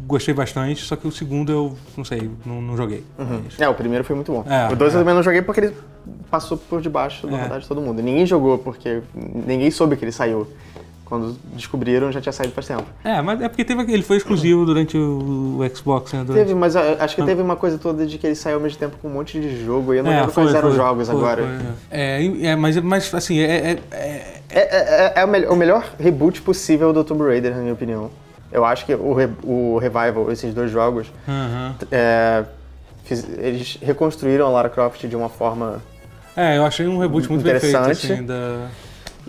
gostei 0.07 0.33
bastante, 0.33 0.81
só 0.81 0.95
que 0.95 1.05
o 1.07 1.11
segundo 1.11 1.51
eu 1.51 1.75
não 1.97 2.05
sei, 2.05 2.29
não, 2.45 2.61
não 2.61 2.77
joguei. 2.77 3.03
Mas- 3.17 3.59
É, 3.59 3.67
o 3.67 3.73
primeiro 3.75 4.03
foi 4.05 4.15
muito 4.15 4.31
bom. 4.31 4.45
É, 4.49 4.71
o 4.71 4.75
dois 4.77 4.93
é. 4.93 4.95
eu 4.97 5.01
também 5.01 5.13
não 5.13 5.21
joguei 5.21 5.41
porque 5.41 5.59
ele 5.59 5.73
passou 6.31 6.57
por 6.57 6.81
debaixo 6.81 7.27
da 7.27 7.37
É. 7.55 7.59
de 7.59 7.67
todo 7.67 7.81
mundo. 7.81 8.01
Ninguém 8.01 8.25
jogou 8.25 8.57
porque 8.57 9.01
ninguém 9.13 9.69
soube 9.69 9.95
que 9.97 10.05
ele 10.05 10.11
saiu. 10.13 10.47
Quando 11.07 11.37
descobriram, 11.53 12.11
já 12.11 12.19
tinha 12.19 12.33
saído 12.33 12.53
faz 12.53 12.67
tempo. 12.67 12.83
É, 13.01 13.21
mas 13.21 13.39
é 13.41 13.47
porque 13.47 13.63
teve, 13.63 13.81
ele 13.93 14.03
foi 14.03 14.17
exclusivo 14.17 14.65
durante 14.65 14.97
o, 14.97 15.57
o 15.61 15.75
Xbox, 15.75 16.11
né? 16.11 16.23
Durante... 16.25 16.45
Teve, 16.45 16.53
mas 16.59 16.75
eu 16.75 16.81
acho 16.99 17.15
que 17.15 17.23
teve 17.23 17.41
uma 17.41 17.55
coisa 17.55 17.77
toda 17.77 18.05
de 18.05 18.17
que 18.17 18.27
ele 18.27 18.35
saiu 18.35 18.55
ao 18.57 18.61
mesmo 18.61 18.77
tempo 18.77 18.97
com 19.01 19.07
um 19.07 19.11
monte 19.11 19.39
de 19.39 19.63
jogo 19.65 19.93
e 19.93 19.99
eu 19.99 20.03
não 20.03 20.11
É, 20.11 20.17
lembro 20.17 20.33
foi, 20.33 20.43
quais 20.43 20.55
eram 20.55 20.69
os 20.69 20.75
jogos 20.75 21.07
foi, 21.07 21.15
agora. 21.17 21.43
foi, 21.43 21.97
é. 21.97 22.19
É, 22.21 22.47
é, 22.47 22.55
mas, 22.57 22.75
mas 22.77 23.13
assim, 23.13 23.39
é, 23.39 23.45
é- 23.45 23.79
é- 23.91 24.37
É, 24.49 25.13
é- 25.21 25.23
o, 25.23 25.27
mel- 25.29 25.53
o 25.53 25.55
melhor 25.55 25.85
reboot 25.97 26.41
possível 26.41 26.91
do 26.91 27.03
Tomb 27.05 27.23
Raider, 27.23 27.55
na 27.55 27.61
minha 27.61 27.73
opinião. 27.73 28.09
Eu 28.51 28.65
acho 28.65 28.85
que 28.85 28.93
o, 28.93 29.13
re- 29.13 29.29
o 29.43 29.77
Revival, 29.77 30.29
esses 30.31 30.53
dois 30.53 30.69
jogos, 30.71 31.07
Aham. 31.27 31.75
é, 31.91 32.43
fiz- 33.05 33.27
eles 33.37 33.77
reconstruíram 33.81 34.45
a 34.47 34.49
Lara 34.49 34.69
Croft 34.69 35.05
de 35.05 35.15
uma 35.15 35.29
forma 35.29 35.81
É, 36.35 36.57
eu 36.57 36.65
achei 36.65 36.85
um 36.85 36.97
reboot 36.97 37.29
muito 37.29 37.43
feito, 37.43 37.65
Interessante. 37.65 38.11
assim, 38.13 38.25
da... 38.25 38.67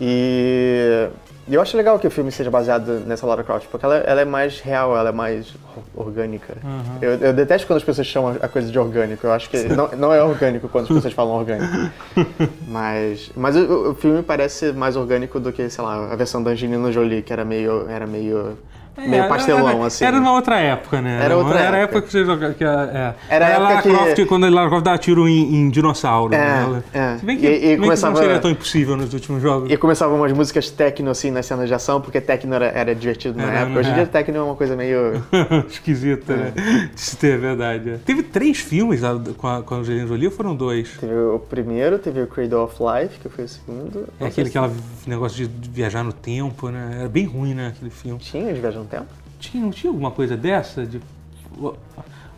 E 0.01 1.09
e 1.49 1.55
eu 1.55 1.63
acho 1.63 1.77
legal 1.77 1.99
que 1.99 2.07
o 2.07 2.11
filme 2.11 2.31
seja 2.31 2.51
baseado 2.51 3.01
nessa 3.07 3.27
Lara 3.27 3.43
Croft, 3.43 3.67
porque 3.71 3.85
ela, 3.85 3.97
ela 3.97 4.21
é 4.21 4.25
mais 4.25 4.61
real, 4.61 4.97
ela 4.97 5.09
é 5.09 5.13
mais 5.13 5.55
or- 5.97 6.07
orgânica. 6.07 6.57
Uhum. 6.63 6.99
Eu, 7.01 7.11
eu 7.19 7.33
detesto 7.33 7.67
quando 7.67 7.79
as 7.79 7.85
pessoas 7.85 8.07
chamam 8.07 8.37
a 8.41 8.49
coisa 8.49 8.71
de 8.71 8.79
orgânico. 8.79 9.27
Eu 9.27 9.33
acho 9.33 9.49
que 9.51 9.65
não, 9.69 9.89
não 9.97 10.13
é 10.13 10.23
orgânico 10.23 10.69
quando 10.69 10.85
as 10.85 10.91
pessoas 10.93 11.15
falam 11.15 11.35
orgânico. 11.35 11.91
Mas, 12.69 13.31
mas 13.35 13.57
o, 13.57 13.91
o 13.91 13.95
filme 13.95 14.23
parece 14.23 14.73
mais 14.73 14.95
orgânico 14.97 15.41
do 15.41 15.53
que, 15.53 15.69
sei 15.71 15.83
lá, 15.83 16.13
a 16.13 16.17
versão 16.17 16.43
da 16.43 16.51
Angelina 16.51 16.93
Jolie, 16.93 17.23
que 17.23 17.33
era 17.33 17.45
meio, 17.45 17.89
era 17.89 18.07
meio, 18.07 18.59
meio 19.07 19.23
É, 19.25 19.29
pastelão, 19.29 19.69
era, 19.69 19.87
assim. 19.87 20.05
Era 20.05 20.19
numa 20.19 20.33
outra 20.33 20.59
época, 20.59 21.01
né? 21.01 21.21
Era 21.23 21.37
outra 21.37 21.59
era 21.61 21.77
a 21.77 21.81
época. 21.81 21.99
época 21.99 22.03
que 22.03 22.13
você 22.13 22.25
jogava. 22.25 22.55
Que, 22.55 22.65
é, 22.65 23.15
Era 23.29 23.47
a 23.47 23.55
a 23.55 23.59
Lara 23.59 23.75
época 23.75 23.83
que- 23.91 23.97
Croft, 23.97 24.27
quando 24.27 24.47
a 24.47 24.51
Lara 24.51 24.69
Croft 24.69 24.85
dava 24.85 24.99
tiro 24.99 25.29
em, 25.29 25.55
em 25.57 25.71
dinossauro. 25.71 26.35
É, 26.35 26.39
né? 26.39 26.63
Ela- 26.65 26.85
é. 27.15 27.19
Se 27.19 27.25
bem 27.25 27.37
que, 27.39 27.47
E- 27.47 27.49
e 27.57 27.61
bem 27.61 27.77
que 27.77 27.83
começava- 27.83 28.15
não 28.15 28.21
seria 28.23 28.39
tão 28.41 28.51
impossível 28.51 28.97
nos 28.97 29.13
últimos 29.15 29.43
jogos. 29.43 29.71
E 29.71 29.77
começavam 29.77 30.17
umas 30.17 30.33
músicas 30.33 30.71
techno, 30.71 31.11
assim, 31.11 31.31
nas 31.31 31.47
cenas 31.47 31.69
de 31.69 31.75
ação, 31.75 32.01
porque 32.01 32.21
techno 32.21 32.55
era, 32.55 32.67
era 32.67 32.95
divertido 32.95 33.37
na 33.39 33.45
época. 33.53 33.79
Hoje 33.81 33.89
em 33.89 33.93
é. 33.93 33.95
dia 33.97 34.07
techno 34.07 34.37
é 34.37 34.43
uma 34.43 34.55
coisa 34.55 34.75
meio... 34.77 35.23
Esquisita, 35.69 36.37
né? 36.37 36.53
De 36.95 37.01
se 37.01 37.17
ter, 37.17 37.35
é 37.35 37.37
verdade. 37.37 37.91
é. 37.91 37.97
Teve 38.05 38.23
três 38.23 38.59
filmes 38.59 39.01
lá 39.03 39.19
com 39.37 39.47
a, 39.47 39.63
com 39.63 39.75
a 39.75 39.79
Angelina 39.79 40.07
Jolie 40.07 40.27
ou 40.27 40.33
foram 40.33 40.55
dois? 40.55 40.91
Teve 41.01 41.15
o 41.15 41.39
primeiro, 41.39 41.99
teve 41.99 42.21
o 42.23 42.27
Cradle 42.27 42.65
of 42.65 42.77
Life, 42.81 43.19
que 43.21 43.29
foi 43.29 43.45
o 43.45 43.49
segundo. 43.49 44.09
É 44.21 44.27
aquele 44.27 44.51
se 44.51 44.59
aquele 44.59 44.75
negócio 45.07 45.47
de 45.47 45.71
viajar 45.71 46.03
no 46.03 46.13
tempo, 46.13 46.69
né? 46.71 46.97
Era 47.01 47.09
bem 47.09 47.25
ruim, 47.27 47.55
né? 47.55 47.69
Aquele 47.69 47.91
filme. 47.91 48.19
Tinha 48.19 48.53
de 48.53 48.61
Viagem 48.61 48.79
no 48.81 48.85
Tempo? 48.89 49.07
Tinha, 49.39 49.63
não 49.63 49.71
tinha 49.71 49.91
alguma 49.91 50.11
coisa 50.11 50.37
dessa? 50.37 50.85
De... 50.87 51.01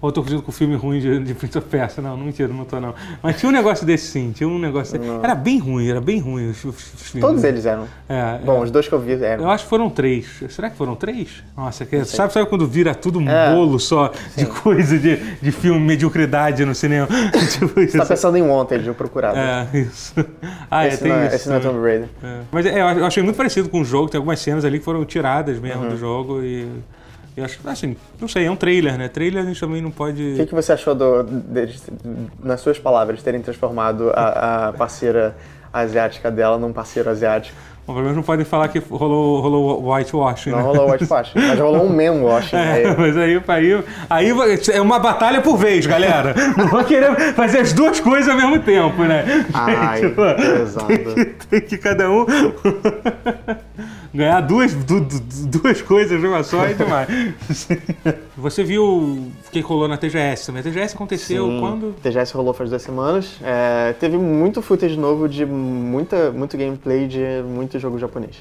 Ou 0.02 0.08
eu 0.08 0.12
tô 0.12 0.20
confundindo 0.22 0.42
com 0.42 0.50
filme 0.52 0.74
ruim 0.76 0.98
de, 1.00 1.18
de 1.20 1.34
Prince 1.34 1.58
of 1.58 1.66
Persia. 1.68 2.02
Não, 2.02 2.16
não 2.16 2.24
mentira, 2.26 2.48
não 2.48 2.64
tô 2.64 2.80
não. 2.80 2.94
Mas 3.22 3.38
tinha 3.38 3.48
um 3.50 3.52
negócio 3.52 3.84
desse 3.84 4.06
sim, 4.06 4.32
tinha 4.34 4.48
um 4.48 4.58
negócio. 4.58 4.98
Era 5.22 5.34
bem 5.34 5.58
ruim, 5.58 5.88
era 5.88 6.00
bem 6.00 6.18
ruim 6.20 6.50
os, 6.50 6.64
os 6.64 6.74
filmes. 7.10 7.20
Todos 7.20 7.44
eles 7.44 7.66
eram. 7.66 7.86
É, 8.08 8.38
Bom, 8.44 8.60
é. 8.60 8.64
os 8.64 8.70
dois 8.70 8.88
que 8.88 8.94
eu 8.94 8.98
vi 8.98 9.12
eram. 9.22 9.44
Eu 9.44 9.50
acho 9.50 9.64
que 9.64 9.70
foram 9.70 9.90
três. 9.90 10.42
Será 10.48 10.70
que 10.70 10.76
foram 10.76 10.94
três? 10.96 11.42
Nossa, 11.56 11.84
que, 11.84 12.04
sabe, 12.04 12.32
sabe 12.32 12.46
quando 12.48 12.66
vira 12.66 12.94
tudo 12.94 13.18
um 13.18 13.28
É. 13.28 13.52
bolo 13.54 13.78
só 13.78 14.10
de 14.36 14.46
coisa 14.46 14.98
de, 14.98 15.16
de 15.16 15.52
filme 15.52 15.78
mediocridade 15.80 16.64
no 16.64 16.74
cinema? 16.74 17.06
tipo 17.52 17.68
Você 17.68 17.98
tá 17.98 18.06
pensando 18.06 18.36
em 18.38 18.42
Wanted, 18.42 18.88
o 18.88 18.94
Procurado. 18.94 19.36
É, 19.38 19.68
isso. 19.80 20.14
Ah, 20.70 20.84
é, 20.86 20.88
esse, 20.88 21.02
tem 21.02 21.12
não, 21.12 21.18
é- 21.18 21.26
isso. 21.26 21.36
esse 21.36 21.48
não 21.48 21.56
é. 21.56 21.60
Tomb 21.60 21.78
Raider. 21.80 22.08
É. 22.24 22.40
Mas 22.50 22.64
é, 22.66 22.80
eu 22.80 23.04
achei 23.04 23.22
muito 23.22 23.36
parecido 23.36 23.68
com 23.68 23.80
o 23.80 23.84
jogo, 23.84 24.08
tem 24.08 24.16
algumas 24.18 24.40
cenas 24.40 24.64
ali 24.64 24.78
que 24.78 24.84
foram 24.84 25.04
tiradas 25.04 25.58
mesmo 25.58 25.82
Uhum. 25.82 25.88
do 25.90 25.96
jogo 25.98 26.42
e. 26.42 26.66
Eu 27.36 27.44
acho, 27.44 27.58
assim, 27.66 27.96
não 28.20 28.28
sei, 28.28 28.46
é 28.46 28.50
um 28.50 28.56
trailer, 28.56 28.98
né? 28.98 29.08
Trailer 29.08 29.42
a 29.42 29.46
gente 29.46 29.60
também 29.60 29.80
não 29.80 29.90
pode. 29.90 30.32
O 30.32 30.36
que, 30.36 30.46
que 30.46 30.54
você 30.54 30.72
achou 30.72 30.94
do, 30.94 31.22
deles, 31.22 31.82
nas 32.42 32.60
suas 32.60 32.78
palavras, 32.78 33.22
terem 33.22 33.40
transformado 33.40 34.10
a, 34.14 34.68
a 34.68 34.72
parceira 34.72 35.36
asiática 35.72 36.30
dela 36.30 36.58
num 36.58 36.72
parceiro 36.72 37.08
asiático? 37.08 37.56
Bom, 37.86 37.94
pelo 37.94 38.02
menos 38.04 38.16
não 38.16 38.22
podem 38.22 38.44
falar 38.44 38.68
que 38.68 38.78
rolou, 38.78 39.40
rolou 39.40 39.92
whitewashing, 39.92 40.50
Não 40.50 40.58
né? 40.58 40.64
rolou 40.64 40.90
whitewashing, 40.90 41.38
mas 41.40 41.58
rolou 41.58 41.84
um 41.84 41.88
man 41.88 42.22
washing. 42.22 42.54
É, 42.60 42.72
aí. 42.86 42.96
mas 42.96 43.16
aí, 43.16 43.42
aí, 43.48 43.84
aí 44.10 44.28
é 44.72 44.80
uma 44.80 44.98
batalha 44.98 45.40
por 45.40 45.56
vez, 45.56 45.86
galera. 45.86 46.34
Não 46.56 46.68
vou 46.68 46.84
querer 46.84 47.16
fazer 47.34 47.58
as 47.60 47.72
duas 47.72 47.98
coisas 47.98 48.28
ao 48.28 48.36
mesmo 48.36 48.60
tempo, 48.60 49.02
né? 49.04 49.24
Ai, 49.54 50.00
Tipo, 50.00 50.22
pesado. 50.36 50.86
Tem 50.86 50.98
que, 51.04 51.46
tem 51.46 51.60
que 51.62 51.78
cada 51.78 52.10
um 52.10 52.26
ganhar 54.12 54.40
duas, 54.40 54.74
du- 54.74 55.00
du- 55.00 55.20
duas 55.60 55.80
coisas 55.82 56.20
numa 56.20 56.42
só 56.42 56.68
e 56.68 56.74
demais. 56.74 57.08
Você 58.36 58.64
viu 58.64 58.84
o 58.84 59.32
que 59.52 59.60
rolou 59.60 59.86
na 59.88 59.96
TGS 59.96 60.46
também? 60.46 60.60
A 60.60 60.62
TGS 60.64 60.94
aconteceu 60.94 61.46
Sim, 61.46 61.60
quando? 61.60 61.94
TGS 62.02 62.32
rolou 62.34 62.54
faz 62.54 62.70
duas 62.70 62.82
semanas. 62.82 63.36
É, 63.42 63.92
teve 64.00 64.16
muito 64.16 64.62
footage 64.62 64.96
novo 64.96 65.28
de 65.28 65.44
muita, 65.44 66.30
muito 66.30 66.56
gameplay 66.56 67.06
de 67.06 67.20
muito 67.46 67.78
jogo 67.78 67.98
japonês. 67.98 68.36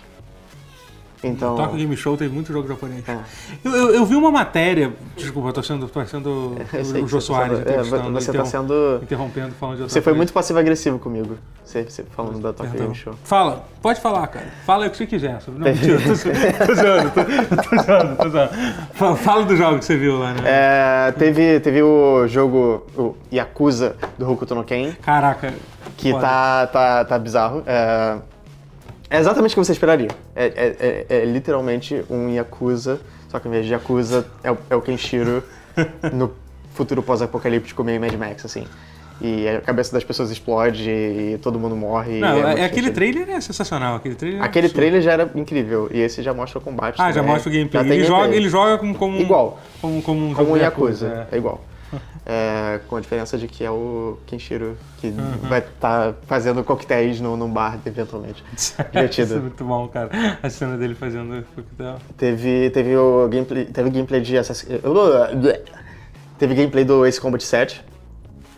Então. 1.24 1.52
No 1.52 1.58
Tokyo 1.58 1.78
Game 1.78 1.98
Show 1.98 2.16
teve 2.16 2.34
muito 2.34 2.54
jogo 2.54 2.68
japonês. 2.68 3.04
É. 3.08 3.18
Eu, 3.64 3.72
eu, 3.76 3.96
eu 3.96 4.06
vi 4.06 4.16
uma 4.16 4.32
matéria. 4.32 4.94
Desculpa, 5.18 5.50
eu 5.50 5.54
tô 5.54 5.62
sendo, 5.62 5.88
tô 5.90 6.06
sendo 6.06 6.56
o 7.04 7.08
Jô 7.08 7.08
você 7.08 7.16
tá 7.16 7.22
Soares 7.22 7.58
sendo- 7.58 7.70
é, 7.70 7.84
você 8.12 8.32
tá 8.34 8.46
sendo. 8.46 9.00
interrompendo, 9.04 9.52
falando 9.60 9.76
de 9.78 9.82
Você 9.84 10.02
foi 10.02 10.12
coisa. 10.12 10.18
muito 10.18 10.32
passivo-agressivo 10.34 10.98
comigo. 10.98 11.36
Você, 11.66 11.84
você 11.84 12.04
falando 12.16 12.40
da 12.40 12.54
Perdão. 12.54 12.80
Game 12.80 12.96
Show. 12.96 13.14
Fala, 13.24 13.66
pode 13.82 14.00
falar, 14.02 14.26
cara. 14.28 14.46
Fala 14.66 14.88
o 14.88 14.90
que 14.90 14.98
você 14.98 15.06
quiser. 15.06 15.40
Não, 15.48 15.54
mentira, 15.60 16.00
tô, 16.02 16.16
zo- 16.16 16.30
tô 16.66 16.76
zoando, 16.76 17.12
tô, 17.12 17.56
tô 17.78 17.84
zoando, 17.84 18.16
tô 18.16 18.30
zoando. 18.30 18.52
Fala, 18.94 19.16
fala 19.18 19.46
do 19.46 19.56
jogo 19.58 19.80
que 19.80 19.86
você 19.86 19.98
viu 19.98 20.18
lá, 20.20 20.34
né? 20.34 20.42
É, 20.46 21.12
teve, 21.12 21.60
teve 21.60 21.84
o 21.84 22.28
jogo 22.28 22.88
o 22.98 23.16
Yakuza 23.32 23.96
do 24.18 24.32
Hokuto 24.32 24.56
no 24.56 24.64
Ken, 24.64 24.94
Caraca. 25.02 25.54
que 25.98 26.12
foda. 26.12 26.22
tá, 26.26 26.68
tá, 26.68 27.06
tá 27.06 27.20
bizarro. 27.20 27.62
É, 27.68 28.18
é 29.10 29.18
exatamente 29.20 29.52
o 29.52 29.56
que 29.56 29.66
você 29.66 29.72
esperaria. 29.72 30.10
É, 30.36 30.46
é- 30.46 31.06
é- 31.10 31.18
é 31.22 31.26
literalmente 31.26 32.04
um 32.10 32.30
Yakuza, 32.30 33.00
só 33.30 33.40
que 33.40 33.48
ao 33.48 33.54
invés 33.54 33.66
de 33.66 33.74
Yakuza 33.74 34.26
é 34.44 34.52
o, 34.52 34.58
é 34.70 34.76
o 34.76 34.82
Kenshiro 34.82 35.44
no 36.14 36.32
futuro 36.74 37.02
pós-apocalíptico 37.02 37.84
meio 37.84 38.00
Mad 38.00 38.14
Max, 38.14 38.46
assim. 38.46 38.66
E 39.22 39.46
a 39.50 39.60
cabeça 39.60 39.92
das 39.92 40.02
pessoas 40.06 40.32
explode 40.32 40.90
e 40.90 41.38
todo 41.42 41.60
mundo 41.60 41.76
morre. 41.76 42.20
Não, 42.22 42.38
é, 42.38 42.44
muito 42.46 42.62
aquele 42.64 42.90
trailer 42.90 43.30
é 43.30 43.42
sensacional. 43.42 43.98
Aquele 43.98 44.16
trailer. 44.16 44.40
é 44.42 44.46
Aquele 44.46 44.68
absurdo. 44.68 44.80
trailer 44.80 45.02
já 45.02 45.12
era 45.12 45.30
incrível, 45.36 45.90
e 45.92 46.00
esse 46.00 46.24
já 46.24 46.34
mostra 46.34 46.58
o 46.58 46.62
combate. 46.62 46.96
Ah, 47.02 47.12
já 47.12 47.16
também. 47.20 47.32
mostra 47.34 47.50
o 47.50 47.54
gameplay. 47.54 47.84
Já 47.86 47.94
Ele 47.96 48.04
joga, 48.06 48.18
gameplay. 48.22 48.40
ele 48.40 48.50
joga 48.50 48.78
como, 48.78 48.96
como 48.96 49.18
um- 49.18 49.22
Igual. 49.22 49.60
Como, 49.82 50.02
como 50.02 50.26
um 50.30 50.34
Como 50.34 50.54
de 50.58 50.64
Yakuza, 50.64 51.28
é. 51.32 51.36
é 51.36 51.38
igual. 51.38 51.62
É, 52.26 52.80
com 52.88 52.96
a 52.96 53.00
diferença 53.00 53.38
de 53.38 53.48
que 53.48 53.64
é 53.64 53.72
o 53.72 54.18
Kenshiro 54.28 54.78
que 55.00 55.08
Uhum. 55.08 55.50
vai 55.50 55.60
estar 55.60 56.14
fazendo 56.28 56.64
coquetéis 56.64 57.20
no, 57.20 57.36
num 57.36 57.50
bar 57.52 57.80
eventualmente. 57.86 58.44
Divertido. 58.92 59.28
Isso 59.34 59.38
é 59.38 59.40
muito 59.40 59.64
bom, 59.64 59.88
cara. 59.88 60.38
A 60.44 60.50
cena 60.50 60.78
dele 60.78 60.94
fazendo 60.96 61.44
coquetel. 61.56 61.98
Teve, 62.18 62.70
teve 62.70 62.96
o 62.96 63.28
gameplay, 63.28 63.66
teve 63.66 63.90
gameplay 63.90 64.22
de 64.22 64.38
Assassin's 64.38 64.80
Teve 66.38 66.54
gameplay 66.56 66.86
do 66.86 67.06
Ace 67.06 67.20
Combat 67.20 67.44
7, 67.44 67.84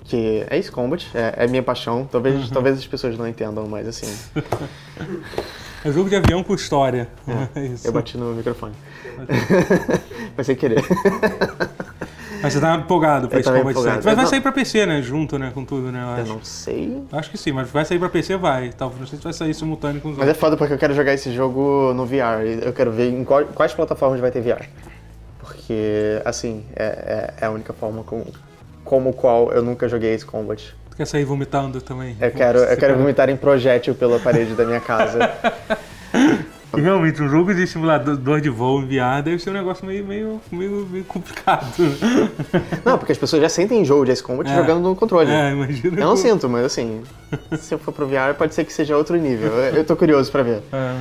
que 0.03 0.45
é 0.49 0.57
Ace 0.57 0.69
Combat, 0.71 1.03
é, 1.15 1.45
é 1.45 1.47
minha 1.47 1.63
paixão. 1.63 2.07
Talvez, 2.11 2.49
talvez 2.49 2.77
as 2.77 2.85
pessoas 2.85 3.17
não 3.17 3.27
entendam, 3.27 3.65
mas 3.67 3.87
assim, 3.87 4.07
É 5.83 5.91
jogo 5.91 6.07
de 6.09 6.15
avião 6.15 6.43
com 6.43 6.53
história. 6.53 7.07
É 7.55 7.65
isso. 7.65 7.87
eu 7.87 7.91
bati 7.91 8.15
no 8.15 8.35
microfone. 8.35 8.73
Foi 10.35 10.43
sem 10.43 10.55
querer. 10.55 10.83
Mas 12.41 12.53
você 12.53 12.59
tá 12.59 12.75
empolgado 12.75 13.27
pra 13.27 13.37
Eu 13.37 13.41
esse 13.41 13.49
Combat 13.49 13.69
empolgado. 13.71 13.95
7. 13.97 14.05
Mas 14.05 14.15
vai 14.15 14.25
sair 14.25 14.41
pra 14.41 14.51
PC, 14.51 14.85
né? 14.85 15.01
Junto, 15.01 15.37
né? 15.39 15.51
Com 15.53 15.63
tudo, 15.65 15.91
né? 15.91 16.01
Eu 16.17 16.25
Eu 16.25 16.25
não 16.33 16.43
sei. 16.43 17.03
Acho 17.11 17.29
que 17.29 17.37
sim, 17.37 17.51
mas 17.51 17.69
vai 17.69 17.85
sair 17.85 17.99
pra 17.99 18.09
PC, 18.09 18.37
vai. 18.37 18.69
Talvez 18.77 18.99
não 19.01 19.07
sei 19.07 19.17
se 19.17 19.23
vai 19.23 19.33
sair 19.33 19.53
simultâneo 19.53 20.01
com 20.01 20.09
os 20.09 20.17
Mas 20.17 20.25
é 20.27 20.29
outros. 20.29 20.39
foda 20.41 20.57
porque 20.57 20.73
eu 20.73 20.77
quero 20.77 20.93
jogar 20.93 21.13
esse 21.13 21.31
jogo 21.33 21.93
no 21.93 22.05
VR. 22.05 22.43
Eu 22.63 22.73
quero 22.73 22.91
ver 22.91 23.09
em 23.11 23.23
qual- 23.23 23.45
quais 23.45 23.73
plataformas 23.73 24.19
vai 24.19 24.31
ter 24.31 24.41
VR. 24.41 24.65
Porque, 25.39 26.21
assim, 26.25 26.63
é, 26.75 27.33
é- 27.39 27.43
é 27.43 27.45
a 27.45 27.51
única 27.51 27.73
forma 27.73 28.03
com, 28.03 28.23
como 28.83 29.13
qual 29.13 29.51
eu 29.51 29.61
nunca 29.63 29.87
joguei 29.87 30.13
esse 30.13 30.25
Combat. 30.25 30.75
Tu 30.89 30.97
quer 30.97 31.05
sair 31.07 31.23
vomitando 31.23 31.81
também? 31.81 32.15
Eu 32.19 32.31
quero, 32.31 32.59
eu 32.59 32.77
quero 32.77 32.97
vomitar 32.97 33.29
em 33.29 33.35
projétil 33.37 33.95
pela 33.95 34.19
parede 34.19 34.53
da 34.53 34.65
minha 34.65 34.79
casa. 34.81 35.19
E 36.77 36.79
realmente, 36.79 37.21
um 37.21 37.27
jogo 37.27 37.53
de 37.53 37.67
simulador 37.67 38.39
de 38.39 38.49
voo 38.49 38.81
VR 38.81 39.21
deve 39.23 39.39
ser 39.39 39.49
um 39.49 39.53
negócio 39.53 39.85
meio, 39.85 40.05
meio, 40.05 40.41
meio, 40.51 40.87
meio 40.89 41.03
complicado. 41.03 41.65
Não, 42.85 42.97
porque 42.97 43.11
as 43.11 43.17
pessoas 43.17 43.41
já 43.41 43.49
sentem 43.49 43.81
enjoo 43.81 44.05
de 44.05 44.11
Ace 44.11 44.23
Combat 44.23 44.49
É. 44.49 44.55
jogando 44.55 44.81
no 44.81 44.95
controle. 44.95 45.29
É, 45.29 45.51
imagina. 45.51 45.99
Eu 45.99 46.07
não 46.07 46.15
sinto, 46.15 46.47
mas 46.47 46.65
assim, 46.65 47.01
se 47.59 47.73
eu 47.73 47.79
for 47.79 47.91
pro 47.91 48.07
VR 48.07 48.33
pode 48.37 48.53
ser 48.55 48.63
que 48.63 48.71
seja 48.71 48.95
outro 48.95 49.17
nível. 49.17 49.51
Eu, 49.51 49.75
eu 49.77 49.83
tô 49.85 49.95
curioso 49.95 50.31
pra 50.31 50.43
ver. 50.43 50.61
É. 50.71 50.95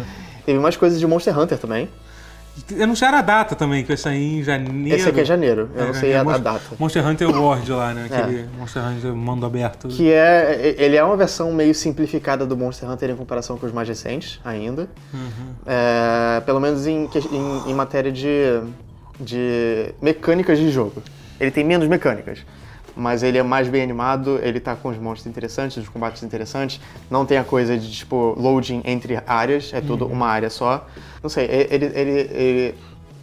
Teve 0.44 0.58
mais 0.58 0.76
coisas 0.76 0.98
de 0.98 1.06
Monster 1.06 1.38
Hunter 1.38 1.58
também. 1.58 1.88
Anunciaram 2.82 3.18
a 3.18 3.22
data 3.22 3.56
também, 3.56 3.82
que 3.82 3.88
vai 3.88 3.96
sair 3.96 4.38
em 4.40 4.42
janeiro. 4.42 4.96
Esse 4.96 5.08
aqui 5.08 5.20
é 5.20 5.24
janeiro, 5.24 5.70
eu 5.74 5.86
não 5.86 5.94
sei 5.94 6.14
a, 6.14 6.20
a 6.20 6.24
Monster- 6.24 6.42
data. 6.42 6.60
Monster 6.78 7.06
Hunter 7.06 7.30
World 7.30 7.70
lá, 7.72 7.94
né? 7.94 8.08
Aquele 8.10 8.48
Monster 8.58 8.82
Hunter 8.86 9.14
mundo 9.14 9.46
aberto. 9.46 9.88
Que 9.88 10.12
é. 10.12 10.74
Ele 10.78 10.96
é 10.96 11.02
uma 11.02 11.16
versão 11.16 11.52
meio 11.52 11.74
simplificada 11.74 12.44
do 12.46 12.56
Monster 12.56 12.88
Hunter 12.88 13.10
em 13.10 13.16
comparação 13.16 13.56
com 13.56 13.66
os 13.66 13.72
mais 13.72 13.88
recentes, 13.88 14.40
ainda. 14.44 14.88
É, 15.66 16.40
pelo 16.44 16.60
menos 16.60 16.86
em, 16.86 17.08
em- 17.32 17.70
em 17.70 17.74
matéria 17.74 18.12
de, 18.12 18.60
de 19.18 19.94
mecânicas 20.00 20.58
de 20.58 20.70
jogo. 20.70 21.02
Ele 21.38 21.50
tem 21.50 21.64
menos 21.64 21.88
mecânicas. 21.88 22.40
Mas 22.96 23.22
ele 23.22 23.38
é 23.38 23.42
mais 23.42 23.68
bem 23.68 23.82
animado, 23.82 24.38
ele 24.42 24.60
tá 24.60 24.74
com 24.76 24.88
os 24.88 24.98
monstros 24.98 25.26
interessantes, 25.26 25.76
os 25.76 25.88
combates 25.88 26.22
interessantes. 26.22 26.80
Não 27.10 27.24
tem 27.24 27.38
a 27.38 27.44
coisa 27.44 27.78
de, 27.78 27.90
tipo, 27.90 28.34
loading 28.38 28.82
entre 28.84 29.20
áreas, 29.26 29.70
é 29.72 29.80
tudo 29.80 30.06
uma 30.06 30.26
área 30.26 30.50
só. 30.50 30.86
Não 31.22 31.30
sei, 31.30 31.44
ele, 31.70 31.86
ele, 31.86 32.10
ele 32.32 32.74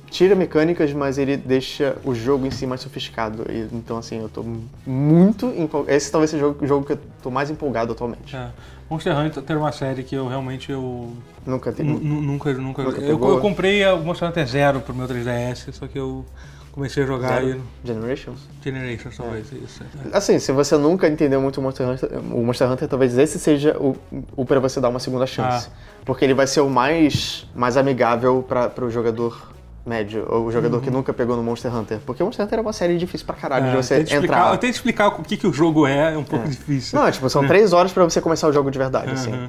tira 0.09 0.36
mecânicas, 0.36 0.93
mas 0.93 1.17
ele 1.17 1.36
deixa 1.36 1.97
o 2.03 2.15
jogo 2.15 2.45
em 2.45 2.51
si 2.51 2.65
mais 2.65 2.81
sofisticado. 2.81 3.45
E, 3.51 3.67
então, 3.75 3.97
assim, 3.97 4.19
eu 4.19 4.29
tô 4.29 4.43
muito 4.86 5.47
empolgado. 5.57 5.95
Esse 5.95 6.12
talvez 6.12 6.31
seja 6.31 6.45
o 6.45 6.47
jogo, 6.50 6.65
jogo 6.67 6.86
que 6.86 6.93
eu 6.93 7.00
tô 7.21 7.29
mais 7.29 7.50
empolgado 7.50 7.91
atualmente. 7.91 8.36
É. 8.36 8.47
Monster 8.89 9.17
Hunter 9.17 9.43
tem 9.43 9.55
uma 9.57 9.71
série 9.74 10.01
que 10.01 10.15
eu 10.15 10.29
realmente 10.29 10.71
eu 10.71 11.12
Nunca 11.45 11.71
nu- 11.79 12.00
nunca 12.00 12.53
nunca, 12.53 12.83
Nunca 12.83 13.01
eu, 13.01 13.19
eu 13.21 13.39
comprei 13.41 13.86
o 13.86 13.97
Monster 14.00 14.29
Hunter 14.29 14.47
Zero 14.47 14.79
pro 14.79 14.93
meu 14.95 15.05
3DS, 15.07 15.74
só 15.74 15.88
que 15.88 16.00
eu 16.00 16.25
comecei 16.77 17.03
a 17.03 17.05
jogar 17.07 17.27
Zero 17.41 17.48
aí 17.48 17.62
Generations? 17.84 18.39
Generations 18.63 19.17
talvez 19.17 19.51
isso. 19.51 19.84
é. 19.84 20.15
Assim, 20.15 20.38
se 20.38 20.51
você 20.51 20.77
nunca 20.77 21.07
entendeu 21.07 21.41
muito 21.41 21.60
o 21.60 21.63
Monster 21.63 21.89
Hunter, 21.89 22.10
o 22.31 22.43
Monster 22.46 22.72
Hunter 22.72 22.88
talvez 22.88 23.17
esse 23.17 23.39
seja 23.39 23.75
o, 23.79 23.98
o 24.36 24.46
para 24.46 24.60
você 24.60 24.79
dar 24.79 24.89
uma 24.89 25.00
segunda 25.00 25.25
chance. 25.25 25.69
Porque 26.05 26.24
ele 26.24 26.36
vai 26.36 26.46
ser 26.46 26.62
o 26.62 26.69
mais, 26.69 27.48
mais 27.55 27.77
amigável 27.77 28.46
para 28.48 28.86
o 28.86 28.91
jogador 28.91 29.51
médio, 29.84 30.27
ou 30.29 30.46
o 30.46 30.51
jogador 30.51 30.79
que 30.81 30.91
nunca 30.91 31.12
pegou 31.13 31.36
no 31.36 31.41
Monster 31.41 31.74
Hunter. 31.75 31.98
Porque 32.05 32.22
o 32.22 32.25
Monster 32.27 32.46
Hunter 32.46 32.60
é 32.60 32.62
uma 32.62 32.74
série 32.74 32.96
difícil 32.98 33.25
pra 33.25 33.36
caralho 33.36 33.65
É, 33.65 33.69
de 33.72 33.75
você 33.75 33.96
explicar, 34.01 34.24
entrar. 34.24 34.53
eu 34.53 34.57
tento 34.60 34.74
explicar 34.75 35.07
o 35.07 35.24
que, 35.24 35.36
que 35.36 35.48
o 35.48 35.51
jogo 35.53 35.88
é, 35.88 36.13
é 36.13 36.17
um 36.17 36.24
pouco 36.24 36.48
difícil. 36.48 37.00
Não, 37.00 37.10
tipo, 37.10 37.27
são 37.29 37.48
três 37.48 37.74
horas 37.74 37.91
pra 37.91 38.03
você 38.03 38.22
começar 38.22 38.48
o 38.48 38.53
jogo 38.53 38.69
de 38.69 38.77
verdade, 38.77 39.12
assim. 39.12 39.31
Uhum. 39.31 39.48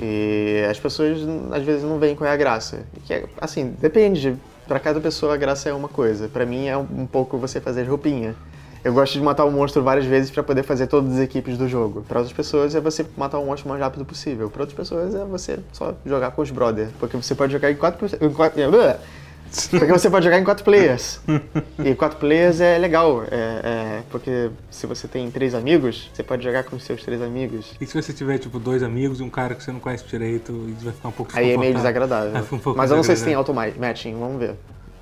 E 0.00 0.64
as 0.70 0.78
pessoas 0.78 1.18
às 1.52 1.62
vezes 1.62 1.82
não 1.82 1.98
veem 1.98 2.14
qual 2.14 2.28
é 2.28 2.32
a 2.32 2.36
graça. 2.36 2.80
Que 3.04 3.14
é, 3.14 3.24
assim, 3.40 3.74
depende. 3.80 4.36
Pra 4.70 4.78
cada 4.78 5.00
pessoa 5.00 5.34
a 5.34 5.36
graça 5.36 5.68
é 5.68 5.72
uma 5.72 5.88
coisa. 5.88 6.28
Pra 6.28 6.46
mim 6.46 6.68
é 6.68 6.76
um 6.76 7.04
pouco 7.04 7.36
você 7.36 7.60
fazer 7.60 7.82
roupinha. 7.88 8.36
Eu 8.84 8.94
gosto 8.94 9.14
de 9.14 9.20
matar 9.20 9.44
o 9.44 9.50
monstro 9.50 9.82
várias 9.82 10.06
vezes 10.06 10.30
pra 10.30 10.44
poder 10.44 10.62
fazer 10.62 10.86
todas 10.86 11.14
as 11.14 11.18
equipes 11.18 11.58
do 11.58 11.68
jogo. 11.68 12.02
Pra 12.06 12.20
outras 12.20 12.32
pessoas 12.32 12.72
é 12.76 12.80
você 12.80 13.04
matar 13.16 13.40
o 13.40 13.44
monstro 13.44 13.66
o 13.66 13.70
mais 13.70 13.82
rápido 13.82 14.04
possível. 14.04 14.48
Pra 14.48 14.62
outras 14.62 14.76
pessoas 14.76 15.12
é 15.12 15.24
você 15.24 15.58
só 15.72 15.92
jogar 16.06 16.30
com 16.30 16.42
os 16.42 16.52
brother, 16.52 16.88
porque 17.00 17.16
você 17.16 17.34
pode 17.34 17.52
jogar 17.52 17.72
em 17.72 17.74
quatro, 17.74 18.06
em 18.20 18.32
quatro 18.32 18.60
porque 19.70 19.92
você 19.92 20.08
pode 20.08 20.24
jogar 20.24 20.38
em 20.38 20.44
quatro 20.44 20.64
players. 20.64 21.20
E 21.84 21.94
quatro 21.94 22.18
players 22.18 22.60
é 22.60 22.78
legal, 22.78 23.24
é, 23.24 23.26
é, 23.30 24.02
porque 24.10 24.50
se 24.70 24.86
você 24.86 25.08
tem 25.08 25.30
três 25.30 25.54
amigos, 25.54 26.10
você 26.12 26.22
pode 26.22 26.42
jogar 26.42 26.64
com 26.64 26.76
os 26.76 26.84
seus 26.84 27.02
três 27.02 27.20
amigos. 27.20 27.74
E 27.80 27.86
se 27.86 27.94
você 28.00 28.12
tiver, 28.12 28.38
tipo, 28.38 28.58
dois 28.58 28.82
amigos 28.82 29.20
e 29.20 29.22
um 29.22 29.30
cara 29.30 29.54
que 29.54 29.62
você 29.62 29.72
não 29.72 29.80
conhece 29.80 30.04
direito, 30.06 30.52
e 30.52 30.84
vai 30.84 30.92
ficar 30.92 31.08
um 31.08 31.12
pouco 31.12 31.32
Aí 31.34 31.52
é 31.52 31.56
meio 31.56 31.74
desagradável. 31.74 32.30
Um 32.50 32.58
pouco 32.58 32.76
Mas 32.76 32.90
eu 32.90 32.96
não 32.96 33.04
sei 33.04 33.16
se 33.16 33.24
tem 33.24 33.34
auto-matching, 33.34 34.18
vamos 34.18 34.38
ver. 34.38 34.54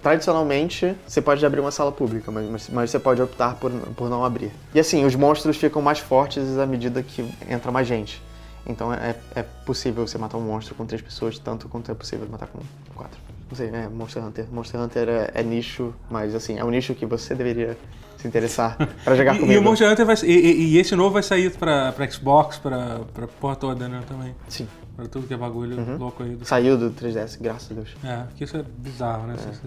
tradicionalmente, 0.03 0.95
você 1.07 1.21
pode 1.21 1.45
abrir 1.45 1.61
uma 1.61 1.71
sala 1.71 1.91
pública, 1.91 2.31
mas, 2.31 2.51
mas, 2.51 2.69
mas 2.69 2.91
você 2.91 2.99
pode 2.99 3.23
optar 3.23 3.55
por, 3.55 3.71
por 3.71 4.09
não 4.09 4.25
abrir. 4.25 4.51
E 4.75 4.81
assim, 4.81 5.05
os 5.05 5.15
monstros 5.15 5.57
ficam 5.57 5.81
mais 5.81 5.99
fortes 5.99 6.59
à 6.59 6.67
medida 6.67 7.03
que 7.03 7.29
entra 7.49 7.71
mais 7.71 7.87
gente. 7.87 8.23
Então 8.67 8.93
é, 8.93 9.17
é 9.35 9.43
possível 9.43 10.07
você 10.07 10.19
matar 10.19 10.37
um 10.37 10.43
monstro 10.43 10.75
com 10.75 10.85
três 10.85 11.01
pessoas, 11.01 11.39
tanto 11.39 11.69
quanto 11.69 11.91
é 11.91 11.95
possível 11.95 12.29
matar 12.31 12.49
com 12.49 12.61
quatro. 12.95 13.28
Não 13.51 13.57
sei, 13.57 13.69
é 13.69 13.89
Monster 13.89 14.25
Hunter. 14.25 14.47
Monster 14.53 14.81
Hunter 14.81 15.09
é, 15.09 15.31
é 15.35 15.43
nicho, 15.43 15.95
mas 16.11 16.35
assim, 16.35 16.59
é 16.59 16.65
um 16.65 16.71
nicho 16.71 16.95
que 16.95 17.07
você 17.07 17.35
deveria 17.35 17.77
se 18.17 18.27
interessar 18.29 18.77
pra 19.05 19.15
jogar 19.17 19.35
E, 19.37 19.39
comigo. 19.41 19.53
e 19.55 19.59
o 19.59 19.63
Monster 19.63 19.91
Hunter 19.91 20.05
vai, 20.05 20.17
e, 20.23 20.27
e- 20.27 20.65
e 20.75 20.79
esse 20.79 20.95
novo 20.95 21.11
vai 21.15 21.23
sair 21.23 21.51
pra, 21.57 21.93
pra 21.93 22.11
Xbox, 22.11 22.59
pra, 22.59 23.01
pra 23.15 23.27
porra 23.27 23.57
toda, 23.57 23.89
né, 23.89 24.03
também. 24.07 24.35
Sim. 24.49 24.69
Pra 24.99 25.07
tudo 25.07 25.29
que 25.29 25.33
é 25.35 25.37
bagulho 25.37 25.97
louco 25.97 26.25
aí. 26.25 26.31
Do... 26.35 26.45
Saiu 26.45 26.77
do 26.77 26.91
3DS, 26.91 27.39
graças 27.41 27.71
a 27.71 27.75
Deus. 27.75 27.89
É, 28.03 28.23
que 28.37 28.43
isso 28.43 28.57
é 28.57 28.65
bizarro, 28.79 29.29
né? 29.29 29.35
Essas, 29.39 29.61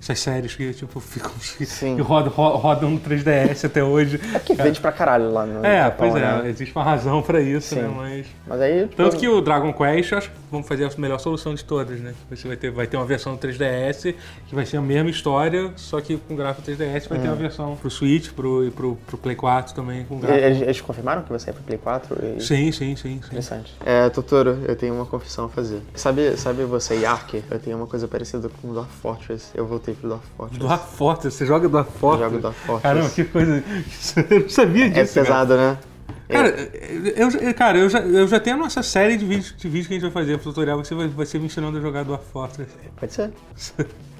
essas 0.00 0.18
séries 0.18 0.56
que, 0.56 0.74
tipo, 0.74 0.98
ficam... 0.98 1.30
Sim. 1.40 1.94
Que 1.94 2.02
rodam, 2.02 2.32
ro- 2.32 2.56
rodam 2.56 2.90
no 2.90 2.98
3DS 2.98 3.64
até 3.64 3.84
hoje. 3.84 4.20
É 4.34 4.40
porque 4.40 4.54
vende 4.54 4.80
pra 4.80 4.90
caralho 4.90 5.30
lá 5.30 5.46
no 5.46 5.64
É, 5.64 5.84
Japão, 5.84 6.10
pois 6.10 6.20
é, 6.20 6.42
né? 6.42 6.48
existe 6.50 6.74
uma 6.74 6.82
razão 6.84 7.22
pra 7.22 7.40
isso, 7.40 7.76
Sim. 7.76 7.82
né, 7.82 7.92
mas... 7.96 8.26
Mas 8.44 8.60
aí. 8.60 8.82
tipo, 8.82 8.96
Tanto 8.96 9.16
que 9.18 9.28
o 9.28 9.40
Dragon 9.40 9.72
Quest, 9.72 10.12
acho 10.14 10.30
que 10.30 10.36
vamos 10.50 10.66
fazer 10.66 10.84
a 10.84 10.90
melhor 10.98 11.20
solução 11.20 11.54
de 11.54 11.64
todas, 11.64 12.00
né? 12.00 12.12
Você 12.28 12.48
vai 12.48 12.56
ter, 12.56 12.72
vai 12.72 12.88
ter 12.88 12.96
uma 12.96 13.06
versão 13.06 13.36
3DS 13.38 14.16
que 14.48 14.54
vai 14.56 14.66
ser 14.66 14.78
a 14.78 14.82
mesma 14.82 15.10
história, 15.10 15.70
só 15.76 16.00
que 16.00 16.16
com 16.16 16.34
gráfico 16.34 16.68
3DS 16.68 17.08
vai 17.08 17.20
ter 17.20 17.28
uma 17.28 17.36
versão 17.36 17.76
pro 17.76 17.88
Switch 17.88 18.32
pro, 18.32 18.66
e 18.66 18.70
pro, 18.72 18.96
pro 19.06 19.16
Play 19.16 19.36
4 19.36 19.74
também 19.76 20.04
com 20.06 20.18
gráfico. 20.18 20.44
Eles, 20.44 20.60
eles 20.62 20.80
confirmaram 20.80 21.22
que 21.22 21.30
vai 21.30 21.38
sair 21.38 21.54
pro 21.54 21.62
Play 21.62 21.78
4? 21.78 22.18
E... 22.38 22.40
Sim, 22.42 22.72
sim, 22.72 22.96
sim, 22.96 22.96
sim. 22.96 23.18
Interessante. 23.26 23.72
É, 23.86 24.08
Totoro, 24.10 24.58
eu 24.72 24.76
tenho 24.76 24.94
uma 24.94 25.06
confissão 25.06 25.44
a 25.44 25.48
fazer. 25.48 25.82
Sabe, 25.94 26.36
sabe 26.36 26.64
você, 26.64 26.94
Yark? 26.96 27.42
Eu 27.50 27.58
tenho 27.58 27.76
uma 27.76 27.86
coisa 27.86 28.08
parecida 28.08 28.48
com 28.60 28.68
o 28.68 28.72
Dwarf 28.72 28.90
Fortress. 29.00 29.46
Eu 29.54 29.66
voltei 29.66 29.94
pro 29.94 30.08
Dwarf 30.08 30.24
Fortress. 30.36 30.58
Dwarf 30.60 30.96
Fortress, 30.96 31.36
você 31.36 31.46
joga 31.46 31.68
Dwarf 31.68 31.90
Fortress? 31.98 32.24
jogo 32.30 32.40
Dwarf 32.40 32.58
Fortress. 32.66 32.82
Caramba, 32.82 33.10
que 33.10 33.24
coisa. 33.24 33.64
Eu 34.30 34.40
não 34.40 34.48
sabia 34.48 34.86
É 34.86 34.88
disso. 34.88 35.14
cara. 35.14 35.26
pesado, 35.26 35.56
né? 35.56 35.78
Cara, 36.32 36.48
eu, 37.16 37.30
eu- 37.48 37.54
cara 37.54 37.78
eu, 37.78 37.88
já, 37.88 38.00
eu 38.00 38.26
já 38.26 38.40
tenho 38.40 38.56
a 38.56 38.58
nossa 38.58 38.82
série 38.82 39.16
de 39.16 39.24
vídeos, 39.24 39.54
de 39.56 39.68
vídeos 39.68 39.86
que 39.86 39.94
a 39.94 39.96
gente 39.96 40.02
vai 40.10 40.10
fazer 40.22 40.38
pro 40.38 40.50
tutorial, 40.50 40.78
você 40.84 40.94
vai, 40.94 41.08
vai 41.08 41.26
ser 41.26 41.38
me 41.38 41.46
ensinando 41.46 41.78
a 41.78 41.80
jogar 41.80 42.04
Dwarf 42.04 42.24
Fortress. 42.32 42.70
Pode 42.96 43.12
ser. 43.12 43.30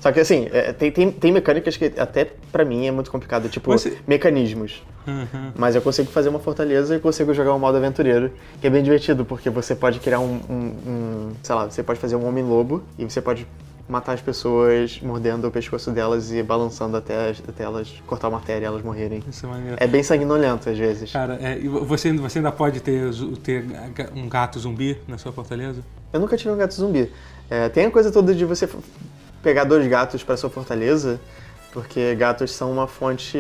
Só 0.01 0.11
que 0.11 0.19
assim, 0.21 0.49
é, 0.53 0.73
tem, 0.73 0.91
tem, 0.91 1.13
tem 1.13 1.31
mecânicas 1.33 1.77
que 1.77 1.93
até 1.97 2.33
pra 2.51 2.65
mim 2.65 2.87
é 2.87 2.91
muito 2.91 3.11
complicado, 3.11 3.49
tipo 3.49 3.71
Você- 3.71 3.97
mecanismos. 4.07 4.83
Uhum. 5.07 5.53
Mas 5.57 5.75
eu 5.75 5.83
consigo 5.83 6.11
fazer 6.11 6.29
uma 6.29 6.39
fortaleza 6.41 6.97
e 6.97 7.01
consigo 7.01 7.33
jogar 7.35 7.55
um 7.55 7.59
modo 7.59 7.77
aventureiro, 7.77 8.33
que 8.61 8.67
é 8.67 8.71
bem 8.71 8.83
divertido, 8.83 9.25
porque 9.25 9.49
você 9.51 9.75
pode 9.75 9.99
criar 10.01 10.21
um, 10.21 10.41
um- 10.51 10.55
um- 10.87 11.33
sei 11.43 11.55
lá, 11.55 11.65
você 11.71 11.83
pode 11.83 11.99
fazer 12.01 12.17
um 12.17 12.27
homem-lobo 12.27 12.83
e 12.99 13.05
você 13.05 13.21
pode 13.21 13.47
matar 13.89 14.13
as 14.13 14.21
pessoas 14.21 15.01
mordendo 15.03 15.47
o 15.49 15.51
pescoço 15.51 15.91
delas 15.91 16.31
e 16.33 16.43
balançando 16.43 16.97
até, 16.97 17.31
as- 17.31 17.43
até 17.47 17.65
elas 17.65 17.89
cortar 18.07 18.29
a 18.29 18.31
matéria 18.31 18.65
e 18.65 18.67
elas 18.67 18.83
morrerem. 18.83 19.23
Isso 19.29 19.45
é 19.45 19.49
maneiro. 19.49 19.77
É 19.81 19.87
bem 19.87 20.03
sanguinolento 20.03 20.69
às 20.71 20.79
vezes. 20.79 21.13
Cara, 21.13 21.35
é, 21.43 21.59
você, 21.59 22.13
você 22.13 22.39
ainda 22.39 22.53
pode 22.53 22.81
ter, 22.81 23.11
ter 23.43 23.65
um 24.15 24.29
gato 24.29 24.59
zumbi 24.59 24.99
na 25.07 25.19
sua 25.19 25.33
fortaleza? 25.33 25.81
Eu 26.13 26.21
nunca 26.21 26.37
tive 26.37 26.51
um 26.51 26.57
gato 26.57 26.75
zumbi. 26.75 27.11
É, 27.51 27.69
tem 27.69 27.87
a 27.87 27.91
coisa 27.91 28.11
toda 28.11 28.35
de 28.35 28.45
você 28.45 28.69
pegar 29.43 29.65
dois 29.65 29.87
gatos 29.89 30.23
para 30.23 30.37
sua 30.37 30.49
fortaleza, 30.49 31.21
porque 31.73 32.15
gatos 32.15 32.53
são 32.53 32.71
uma 32.71 32.87
fonte 32.87 33.37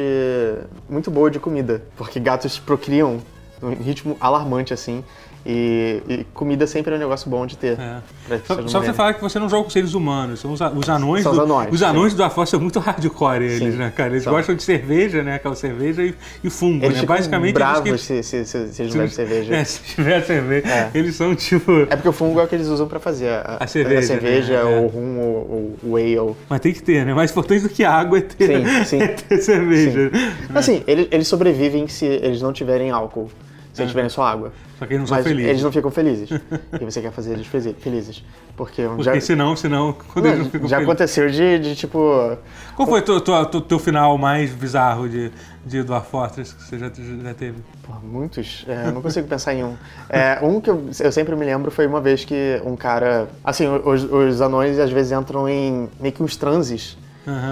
muito 0.89 1.11
boa 1.11 1.31
de 1.31 1.39
comida. 1.39 1.83
Porque 1.97 2.19
gatos 2.19 2.59
procriam 2.59 3.21
num 3.61 3.75
ritmo 3.75 4.17
alarmante, 4.21 4.75
assim. 4.75 5.05
E, 5.45 6.01
e 6.09 6.25
comida 6.33 6.67
sempre 6.69 6.93
é 6.95 6.97
um 6.97 7.01
negócio 7.01 7.29
bom 7.29 7.45
de 7.47 7.57
ter. 7.57 7.77
É. 7.79 7.99
pra 8.29 8.39
Só, 8.47 8.69
só 8.69 8.81
você 8.81 8.93
falar 8.93 9.15
que 9.15 9.21
você 9.21 9.39
não 9.41 9.49
joga 9.49 9.65
com 9.65 9.71
seres 9.71 9.93
humanos, 9.93 10.39
são 10.41 10.53
os, 10.53 10.63
a- 10.63 10.71
os 10.71 10.89
anões. 10.89 11.25
São 11.25 11.33
os 11.33 11.39
do, 11.39 11.45
anões, 11.45 11.73
os 11.73 11.83
anões 11.83 12.15
do 12.15 12.23
Afonso 12.23 12.53
são 12.53 12.61
muito 12.61 12.79
hardcore, 12.79 13.43
eles, 13.43 13.59
Sim, 13.59 13.71
né, 13.71 13.93
cara? 13.95 14.11
Eles 14.11 14.23
são. 14.23 14.33
gostam 14.33 14.55
de 14.55 14.63
cerveja, 14.63 15.23
né? 15.25 15.35
Aquela 15.35 15.57
cerveja 15.57 16.05
e, 16.05 16.15
e 16.45 16.49
fungo, 16.51 16.85
Eles 16.85 16.99
né? 17.01 17.07
Basicamente 17.07 17.55
bravos 17.55 17.89
eles 17.89 18.01
que. 18.07 18.23
se, 18.23 18.23
se, 18.23 18.45
se, 18.45 18.73
se 18.73 18.83
eles 18.83 18.95
não 18.95 19.09
cerveja. 19.09 19.53
É, 19.57 19.65
se 19.65 19.83
tiver 19.83 20.23
cerveja. 20.25 20.69
É. 20.69 20.91
Eles 20.95 21.17
são 21.17 21.35
tipo. 21.35 21.73
É 21.91 21.97
porque 21.97 22.09
o 22.09 22.13
fungo 22.13 22.39
é 22.39 22.45
o 22.45 22.47
que 22.47 22.55
eles 22.55 22.69
usam 22.69 22.87
pra 22.87 23.01
fazer 23.01 23.29
a, 23.31 23.57
A 23.61 23.67
cerveja, 23.67 24.07
cerveja, 24.07 24.63
né? 24.65 24.73
É. 24.73 24.79
ou 24.79 24.85
o 24.85 24.89
rum, 24.89 25.19
ou 25.21 25.77
o 25.83 25.93
whale. 25.95 26.37
Mas 26.49 26.61
tem 26.61 26.73
que 26.73 26.83
ter, 26.83 27.05
né? 27.05 27.13
Mais 27.15 27.33
importante 27.33 27.63
do 27.63 27.69
que 27.69 27.85
água 27.85 28.19
é 28.19 28.21
ter, 28.21 28.65
Sim, 28.65 28.85
sim. 28.85 29.03
é 29.03 29.09
ter 29.09 29.39
cerveja. 29.39 30.11
Assim, 30.55 30.85
eles, 30.87 31.09
eles 31.11 31.27
sobrevivem 31.27 31.89
se 31.89 32.07
eles 32.07 32.41
não 32.41 32.53
tiverem 32.53 32.91
álcool. 32.91 33.29
Se 33.73 33.81
eles 33.83 33.91
tiverem 33.91 34.11
só 34.11 34.23
água. 34.25 34.53
Só 34.79 34.85
que 34.87 34.93
eles 34.93 35.01
não 35.01 35.07
são 35.07 35.17
Mas 35.17 35.27
felizes. 35.27 35.49
eles 35.51 35.63
não 35.63 35.73
ficam 35.73 35.91
felizes. 35.91 36.29
e 36.81 36.85
você 36.85 37.01
quer 37.01 37.11
fazer 37.11 37.33
eles 37.33 37.47
feliz- 37.47 37.75
felizes. 37.81 38.23
Porque, 38.55 38.83
Porque 38.83 39.03
já, 39.03 39.19
senão, 39.21 39.57
senão, 39.57 39.97
quando 40.13 40.27
eles 40.27 40.39
não 40.39 40.45
não, 40.45 40.51
ficam 40.51 40.69
já 40.69 40.77
felizes. 40.77 40.91
aconteceu 40.93 41.31
de, 41.31 41.59
de, 41.59 41.75
tipo. 41.75 42.37
Qual 42.77 42.87
foi 42.87 43.01
o 43.01 43.03
teu, 43.03 43.21
teu, 43.21 43.61
teu- 43.63 43.79
final 43.79 44.19
mais 44.19 44.51
bizarro 44.53 45.09
de, 45.09 45.33
de 45.65 45.83
Dwarf 45.83 46.11
Fortress 46.11 46.53
que 46.55 46.63
você 46.65 46.79
já, 46.79 46.91
já 47.23 47.33
teve? 47.35 47.61
Pô, 47.83 47.95
muitos. 48.03 48.67
É, 48.69 48.91
não 48.91 49.01
consigo 49.01 49.27
pensar 49.27 49.55
em 49.55 49.65
um. 49.65 49.75
É, 50.11 50.39
um 50.43 50.61
que 50.61 50.69
eu, 50.69 50.85
eu 51.01 51.11
sempre 51.11 51.35
me 51.35 51.47
lembro 51.47 51.71
foi 51.71 51.87
uma 51.87 52.01
vez 52.01 52.27
que 52.27 52.61
um 52.65 52.77
cara. 52.77 53.27
Assim, 53.43 53.67
os, 53.67 54.05
os 54.05 54.41
anões 54.43 54.79
às 54.79 54.91
vezes 54.91 55.13
entram 55.13 55.49
em 55.49 55.89
meio 55.99 56.13
que 56.13 56.23
uns 56.23 56.37
transes. 56.37 56.99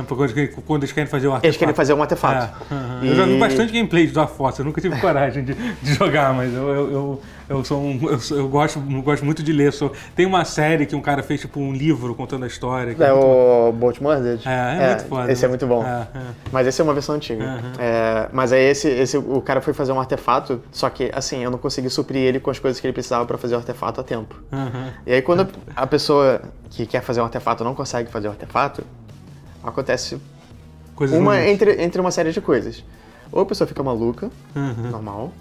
Porque 0.06 0.48
quando, 0.66 0.82
eles 0.82 0.92
querem 0.92 1.08
fazer 1.08 1.28
o 1.28 1.30
artefato. 1.32 1.46
Eles 1.46 1.56
querem 1.56 1.74
fazer 1.74 1.94
um 1.94 2.02
artefato. 2.02 2.52
É, 2.70 2.74
aham. 2.74 3.00
E- 3.02 3.08
Eu 3.08 3.14
já 3.16 3.24
vi 3.24 3.38
bastante 3.38 3.72
gameplay 3.72 4.06
de 4.06 4.12
Dwarf 4.12 4.36
Fortress, 4.36 4.60
eu 4.60 4.64
nunca 4.64 4.80
tive 4.80 5.00
coragem 5.00 5.44
de, 5.44 5.54
de 5.54 5.94
jogar, 5.94 6.34
mas 6.34 6.52
eu, 6.52 6.68
eu, 6.68 6.90
eu, 6.92 7.20
eu 7.48 7.64
sou 7.64 7.80
um, 7.80 7.98
eu, 8.02 8.38
eu 8.38 8.48
gosto, 8.48 8.82
eu 8.90 9.02
gosto 9.02 9.24
muito 9.24 9.42
de 9.42 9.52
ler. 9.52 9.72
Sou, 9.72 9.92
tem 10.16 10.26
uma 10.26 10.44
série 10.44 10.86
que 10.86 10.96
um 10.96 11.00
cara 11.00 11.22
fez 11.22 11.40
tipo 11.40 11.60
um 11.60 11.72
livro 11.72 12.14
contando 12.14 12.44
a 12.44 12.46
história. 12.46 12.90
É 12.92 13.12
muito- 13.12 13.26
o 13.26 13.72
Bolt 13.72 14.00
Murdered. 14.00 14.42
É, 14.48 14.50
é 14.84 14.88
muito 14.88 15.04
foda. 15.06 15.32
Esse 15.32 15.44
é 15.44 15.48
muito 15.48 15.66
bom. 15.66 15.84
É, 15.84 16.06
é. 16.18 16.20
Mas 16.52 16.66
esse 16.66 16.80
é 16.80 16.84
uma 16.84 16.92
versão 16.94 17.14
antiga. 17.14 17.60
É, 17.78 18.28
mas 18.32 18.52
aí 18.52 18.62
esse, 18.70 18.88
esse, 18.88 19.16
o 19.16 19.40
cara 19.40 19.60
foi 19.60 19.72
fazer 19.72 19.92
um 19.92 20.00
artefato, 20.00 20.60
só 20.72 20.90
que 20.90 21.10
assim, 21.14 21.44
eu 21.44 21.50
não 21.50 21.58
consegui 21.58 21.90
suprir 21.90 22.22
ele 22.22 22.40
com 22.40 22.50
as 22.50 22.58
coisas 22.58 22.80
que 22.80 22.86
ele 22.86 22.92
precisava 22.92 23.24
pra 23.24 23.38
fazer 23.38 23.54
o 23.54 23.58
artefato 23.58 24.00
a 24.00 24.04
tempo. 24.04 24.34
Aham. 24.52 24.92
E 25.06 25.12
aí 25.12 25.22
quando 25.22 25.48
a 25.76 25.86
pessoa 25.86 26.40
que 26.70 26.86
quer 26.86 27.02
fazer 27.02 27.20
um 27.20 27.24
artefato 27.24 27.62
não 27.64 27.74
consegue 27.74 28.10
fazer 28.10 28.28
o 28.28 28.30
artefato, 28.30 28.82
acontece 29.62 30.20
Coisas 30.94 31.18
uma 31.18 31.34
ruins. 31.36 31.48
entre, 31.48 31.82
entre 31.82 32.00
uma 32.00 32.10
série 32.10 32.32
de 32.32 32.40
coisas. 32.40 32.84
Ou 33.32 33.42
a 33.42 33.46
pessoa 33.46 33.66
fica 33.66 33.82
maluca, 33.82 34.30
Uhum. 34.56 34.90
normal, 34.90 35.32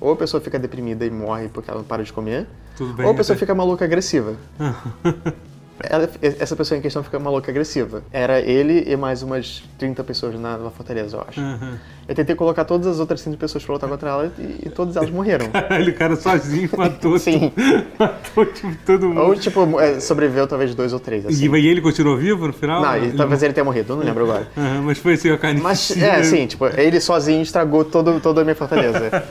ou 0.00 0.12
a 0.12 0.16
pessoa 0.16 0.40
fica 0.40 0.58
deprimida 0.58 1.04
e 1.04 1.10
morre 1.10 1.48
porque 1.48 1.70
ela 1.70 1.80
não 1.80 1.86
para 1.86 2.02
de 2.02 2.12
comer, 2.12 2.46
Tudo 2.76 2.94
bem. 2.94 3.06
ou 3.06 3.12
a 3.12 3.14
pessoa 3.14 3.34
até- 3.34 3.40
fica 3.40 3.54
maluca 3.54 3.84
agressiva. 3.84 4.34
Ela- 5.82 6.08
essa 6.22 6.54
pessoa 6.54 6.78
em 6.78 6.80
questão 6.80 7.02
fica 7.02 7.18
maluca 7.18 7.50
agressiva. 7.50 8.02
Era 8.12 8.40
ele 8.40 8.84
e 8.90 8.96
mais 8.96 9.22
umas 9.22 9.62
30 9.78 10.04
pessoas 10.04 10.38
na, 10.38 10.56
na 10.56 10.70
fortaleza, 10.70 11.16
eu 11.16 11.24
acho. 11.28 11.40
Aham. 11.40 11.78
Eu 12.06 12.14
tentei 12.14 12.34
colocar 12.36 12.64
todas 12.64 12.86
as 12.86 13.00
outras 13.00 13.22
30 13.22 13.38
pessoas 13.38 13.64
pra 13.64 13.74
lutar 13.74 13.88
contra 13.88 14.10
ela 14.10 14.32
e, 14.38 14.66
e 14.66 14.70
todas 14.70 14.94
elas 14.96 15.10
morreram. 15.10 15.48
Caralho, 15.50 15.90
o 15.90 15.94
cara 15.94 16.16
sozinho 16.16 16.68
matou, 16.76 17.18
Sim. 17.18 17.50
matou 17.98 18.46
tipo, 18.46 18.76
todo 18.86 19.08
mundo. 19.08 19.20
Ou, 19.22 19.34
tipo, 19.34 19.80
é, 19.80 19.98
sobreviveu 20.00 20.46
talvez 20.46 20.74
dois 20.74 20.92
ou 20.92 21.00
três, 21.00 21.26
assim. 21.26 21.48
E, 21.52 21.58
e 21.60 21.66
ele 21.66 21.80
continuou 21.80 22.16
vivo 22.16 22.46
no 22.46 22.52
final? 22.52 22.82
Não, 22.82 22.96
Ele 22.96 23.16
talvez 23.16 23.42
ele 23.42 23.52
tenha 23.52 23.64
morrido, 23.64 23.92
eu 23.94 23.96
não 23.96 24.04
lembro 24.04 24.24
agora. 24.24 24.48
Aham, 24.56 24.82
mas 24.82 24.98
foi 24.98 25.14
assim, 25.14 25.30
a 25.30 25.38
carnificina. 25.38 25.68
Mas, 25.68 26.02
é, 26.02 26.20
assim, 26.20 26.46
tipo, 26.46 26.66
ele 26.66 27.00
sozinho 27.00 27.42
estragou 27.42 27.84
todo, 27.84 28.20
toda 28.20 28.42
a 28.42 28.44
minha 28.44 28.54
fortaleza. 28.56 29.24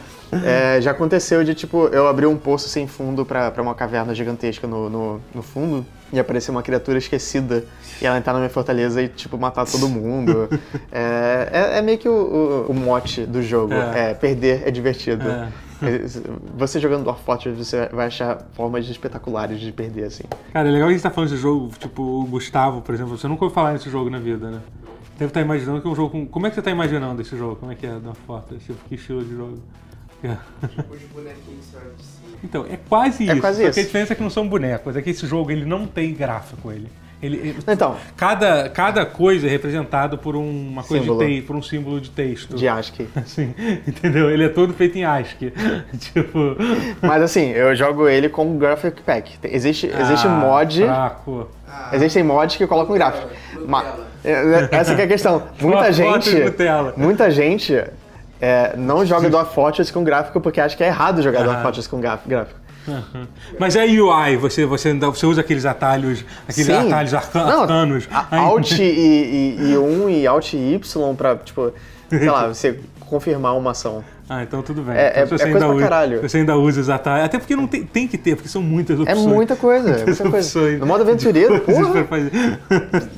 É, 0.43 0.81
já 0.81 0.91
aconteceu 0.91 1.43
de, 1.43 1.53
tipo, 1.53 1.87
eu 1.89 2.07
abrir 2.07 2.25
um 2.25 2.35
poço 2.35 2.67
sem 2.67 2.87
fundo 2.87 3.23
pra, 3.23 3.51
pra 3.51 3.61
uma 3.61 3.75
caverna 3.75 4.15
gigantesca 4.15 4.65
no, 4.67 4.89
no, 4.89 5.21
no 5.33 5.43
fundo 5.43 5.85
e 6.13 6.19
aparecer 6.19 6.51
uma 6.51 6.61
criatura 6.61 6.99
esquecida 6.99 7.65
e 7.99 8.05
ela 8.05 8.17
entrar 8.19 8.33
na 8.33 8.39
minha 8.39 8.49
fortaleza 8.49 9.01
e, 9.01 9.09
tipo, 9.09 9.35
matar 9.35 9.65
todo 9.65 9.89
mundo. 9.89 10.47
É, 10.91 11.49
é, 11.51 11.77
é 11.79 11.81
meio 11.81 11.97
que 11.97 12.07
o, 12.07 12.65
o, 12.67 12.71
o 12.71 12.73
mote 12.73 13.25
do 13.25 13.41
jogo. 13.41 13.73
É. 13.73 14.11
É. 14.11 14.13
perder 14.13 14.67
é 14.67 14.69
divertido. 14.69 15.27
É. 15.27 15.49
Você 16.55 16.79
jogando 16.79 17.03
Dwarf 17.03 17.23
Fortress, 17.23 17.57
você 17.57 17.87
vai 17.87 18.07
achar 18.07 18.45
formas 18.53 18.87
espetaculares 18.87 19.59
de 19.59 19.71
perder, 19.71 20.03
assim. 20.05 20.23
Cara, 20.51 20.69
é 20.69 20.71
legal 20.71 20.87
que 20.87 20.93
a 20.93 20.97
gente 20.97 21.03
tá 21.03 21.09
falando 21.09 21.31
desse 21.31 21.41
jogo, 21.41 21.71
tipo, 21.79 22.03
o 22.03 22.25
Gustavo, 22.25 22.81
por 22.81 22.93
exemplo, 22.93 23.17
você 23.17 23.27
nunca 23.27 23.43
ouviu 23.43 23.55
falar 23.55 23.73
nesse 23.73 23.89
jogo 23.89 24.09
na 24.09 24.19
vida, 24.19 24.51
né? 24.51 24.61
Deve 25.17 25.29
estar 25.29 25.41
imaginando 25.41 25.81
que 25.81 25.87
é 25.87 25.91
um 25.91 25.95
jogo 25.95 26.11
com... 26.11 26.27
Como 26.27 26.45
é 26.45 26.49
que 26.49 26.55
você 26.55 26.61
tá 26.61 26.71
imaginando 26.71 27.21
esse 27.21 27.35
jogo? 27.35 27.55
Como 27.55 27.71
é 27.71 27.75
que 27.75 27.87
é 27.87 27.99
da 27.99 28.13
foto? 28.13 28.55
Tipo, 28.55 28.77
que 28.87 28.95
estilo 28.95 29.23
de 29.23 29.35
jogo? 29.35 29.57
É. 30.23 30.37
Os 30.89 31.01
bonequinhos 31.13 31.65
cima. 31.65 32.22
Então, 32.43 32.65
é 32.69 32.77
quase 32.89 33.23
É 33.29 33.33
isso. 33.33 33.41
quase 33.41 33.61
só 33.61 33.67
isso. 33.69 33.73
que 33.75 33.79
a 33.79 33.83
diferença 33.83 34.13
é 34.13 34.15
que 34.15 34.21
não 34.23 34.29
são 34.29 34.47
bonecos. 34.47 34.95
É 34.97 35.01
que 35.01 35.09
esse 35.09 35.25
jogo, 35.25 35.49
ele 35.51 35.65
não 35.65 35.85
tem 35.87 36.13
gráfico, 36.13 36.71
ele. 36.71 36.87
Ele, 37.21 37.37
ele- 37.37 37.55
Então. 37.65 37.95
cada, 38.17 38.67
cada 38.67 39.05
coisa 39.05 39.47
é 39.47 39.49
representado 39.49 40.17
por 40.17 40.35
um- 40.35 40.67
uma 40.71 40.83
coisa 40.83 41.05
Símbolo. 41.05 41.19
de 41.21 41.25
texto, 41.25 41.47
por 41.47 41.55
um 41.55 41.61
símbolo 41.61 42.01
de 42.01 42.09
texto. 42.09 42.53
De 42.57 42.67
ASCII. 42.67 43.07
Assim, 43.15 43.53
entendeu? 43.87 44.29
Ele 44.29 44.43
é 44.43 44.49
todo 44.49 44.73
feito 44.73 44.97
em 44.97 45.05
ASCII. 45.05 45.53
tipo... 45.99 46.57
Mas 47.01 47.21
assim, 47.23 47.51
eu 47.51 47.73
jogo 47.77 48.09
ele 48.09 48.27
com 48.27 48.57
Graphic 48.57 49.01
Pack. 49.03 49.37
Existe, 49.45 49.87
existe 49.87 50.27
ah, 50.27 50.31
mod. 50.31 50.83
Fraco. 50.83 51.47
Existem 51.93 52.23
mods 52.23 52.57
que 52.57 52.67
colocam 52.67 52.93
gráfico. 52.93 53.29
Ma- 53.65 53.83
Nutella. 53.83 54.69
É, 54.71 54.75
Essa 54.75 54.93
que 54.93 55.01
é 55.01 55.05
a 55.05 55.07
questão. 55.07 55.43
Muita 55.61 55.93
gente. 55.93 56.29
Muita 56.97 57.31
gente 57.31 57.81
é, 58.43 58.75
não 58.75 59.05
joga 59.05 59.29
Dwarf 59.29 59.55
Fortress 59.55 59.89
com 59.89 60.03
gráfico 60.03 60.41
porque 60.41 60.59
acha 60.59 60.75
que 60.75 60.83
é 60.83 60.87
errado 60.87 61.21
jogar 61.21 61.39
Aham. 61.39 61.45
Dwarf 61.45 61.61
Fortress 61.63 61.87
com 61.87 62.01
gráfico. 62.01 62.59
Mas 63.57 63.77
é 63.77 63.85
UI, 63.85 64.35
você, 64.35 64.65
você, 64.65 64.93
você 64.93 65.25
usa 65.25 65.39
aqueles 65.39 65.65
atalhos, 65.65 66.25
aqueles 66.45 66.65
Sim. 66.65 66.87
atalhos 66.87 67.13
Não, 67.33 67.61
arcanos. 67.61 68.09
Alt 68.29 68.71
e, 68.71 68.83
e, 68.83 69.71
e 69.71 69.77
1 69.77 70.09
e 70.09 70.27
Alt 70.27 70.55
e 70.55 70.73
Y 70.73 71.15
pra, 71.15 71.37
tipo, 71.37 71.71
sei 72.09 72.29
lá, 72.29 72.49
você 72.49 72.77
confirmar 72.99 73.55
uma 73.55 73.71
ação. 73.71 74.03
Ah, 74.37 74.43
então 74.43 74.61
tudo 74.61 74.81
bem. 74.81 74.95
É- 74.95 75.09
Então, 75.11 75.21
é- 75.23 75.25
você 75.25 75.43
é 75.43 75.47
ainda 75.47 75.67
usa, 75.69 76.21
Você 76.21 76.37
ainda 76.37 76.57
usa 76.57 76.81
os 76.81 76.89
atalhos. 76.89 77.25
Até 77.25 77.37
porque 77.39 77.55
não 77.55 77.67
tem, 77.67 77.83
tem 77.83 78.07
que 78.07 78.17
ter, 78.17 78.35
porque 78.35 78.49
são 78.49 78.61
muitas 78.61 78.97
É 78.99 79.03
opções. 79.03 79.25
muita 79.25 79.55
coisa, 79.55 79.89
é 79.89 80.05
muita 80.05 80.15
coisa. 80.23 80.37
opções 80.37 80.79
No 80.79 80.85
modo 80.85 81.01
aventureiro, 81.03 81.59
porra, 81.61 82.05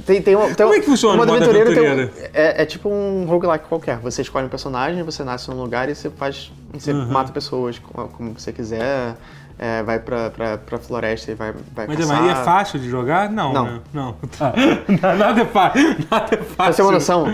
tem, 0.05 0.21
tem 0.21 0.35
uma, 0.35 0.45
tem 0.47 0.55
Como 0.55 0.73
é 0.73 0.79
que 0.79 0.85
funciona 0.85 1.15
o 1.15 1.17
modo 1.17 1.31
tem 1.31 1.47
um- 1.47 1.61
aventureiro? 1.61 2.11
é, 2.33 2.63
é 2.63 2.65
tipo 2.65 2.89
um 2.89 3.25
roguelike 3.25 3.65
qualquer. 3.67 3.97
Você 3.99 4.21
escolhe 4.21 4.45
um 4.45 4.49
personagem, 4.49 5.03
você 5.03 5.23
nasce 5.23 5.49
num 5.49 5.61
lugar 5.61 5.89
e 5.89 5.95
você 5.95 6.09
faz. 6.09 6.51
Você 6.73 6.91
Uhum. 6.91 7.07
mata 7.07 7.31
pessoas 7.31 7.79
como, 7.79 8.33
você 8.37 8.51
quiser, 8.51 9.15
é, 9.57 9.81
vai 9.83 9.99
pra, 9.99 10.29
pra, 10.29 10.57
pra 10.57 10.77
floresta 10.77 11.31
e 11.31 11.35
vai, 11.35 11.53
vai 11.73 11.87
Mas, 11.87 11.97
caçar. 11.99 12.21
mas 12.21 12.31
é 12.31 12.43
fácil 12.43 12.79
de 12.79 12.89
jogar? 12.89 13.29
Não. 13.29 13.53
Não. 13.53 13.65
né? 13.65 13.79
Não. 13.93 14.15
Tá. 14.37 14.53
Nada 15.17 15.41
é 15.41 15.45
fácil. 15.45 15.95
Nada 16.11 16.35
é 16.35 16.37
fácil. 16.37 16.45
Pra 16.57 16.73
ter 16.73 16.81
uma 16.81 16.91
noção, 16.91 17.25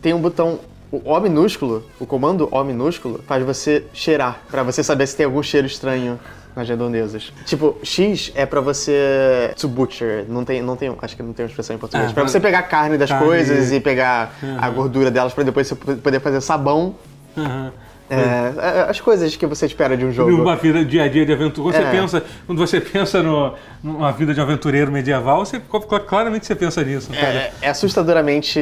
tem 0.00 0.14
um 0.14 0.20
botão. 0.20 0.58
O 0.90 1.02
O 1.04 1.20
minúsculo, 1.20 1.84
o 2.00 2.06
comando 2.06 2.48
O 2.50 2.64
minúsculo, 2.64 3.20
faz 3.26 3.44
você 3.44 3.84
cheirar, 3.92 4.40
pra 4.50 4.62
você 4.62 4.82
saber 4.82 5.06
se 5.06 5.16
tem 5.16 5.26
algum 5.26 5.42
cheiro 5.42 5.66
estranho 5.66 6.18
nas 6.56 6.68
redondezas. 6.68 7.32
Tipo, 7.46 7.76
X 7.84 8.32
é 8.34 8.44
pra 8.44 8.60
você 8.60 9.52
to 9.56 9.68
butcher, 9.68 10.24
não 10.28 10.44
tem, 10.44 10.60
não 10.60 10.76
tem, 10.76 10.92
acho 11.00 11.14
que 11.16 11.22
não 11.22 11.32
tem 11.32 11.44
uma 11.44 11.48
expressão 11.50 11.76
em 11.76 11.78
português. 11.78 12.10
Ah, 12.10 12.14
pra 12.14 12.22
você 12.24 12.40
pegar 12.40 12.60
a 12.60 12.62
carne 12.62 12.98
das 12.98 13.10
carne. 13.10 13.26
coisas 13.26 13.70
e 13.70 13.78
pegar 13.78 14.34
a 14.58 14.68
gordura 14.70 15.10
delas 15.10 15.32
pra 15.32 15.44
depois 15.44 15.68
você 15.68 15.74
poder 15.74 16.20
fazer 16.20 16.40
sabão. 16.40 16.96
Aham. 17.36 17.72
É, 18.10 18.14
é, 18.16 18.86
as 18.88 18.98
coisas 19.00 19.36
que 19.36 19.44
você 19.46 19.66
espera 19.66 19.94
de 19.94 20.02
um 20.04 20.10
jogo. 20.10 20.30
Numa 20.30 20.56
vida 20.56 20.82
dia 20.82 21.04
a 21.04 21.08
dia 21.08 21.26
de 21.26 21.32
aventura. 21.32 21.74
Quando, 21.74 21.84
É. 21.84 21.90
você 21.90 21.96
pensa, 22.00 22.24
quando 22.46 22.58
você 22.58 22.80
pensa 22.80 23.22
no, 23.22 23.52
numa 23.82 24.10
vida 24.12 24.32
de 24.32 24.40
aventureiro 24.40 24.90
medieval, 24.90 25.44
você, 25.44 25.60
claramente 26.06 26.46
você 26.46 26.54
pensa 26.54 26.82
nisso. 26.82 27.10
Cara. 27.12 27.28
É, 27.28 27.52
é 27.60 27.68
assustadoramente. 27.68 28.58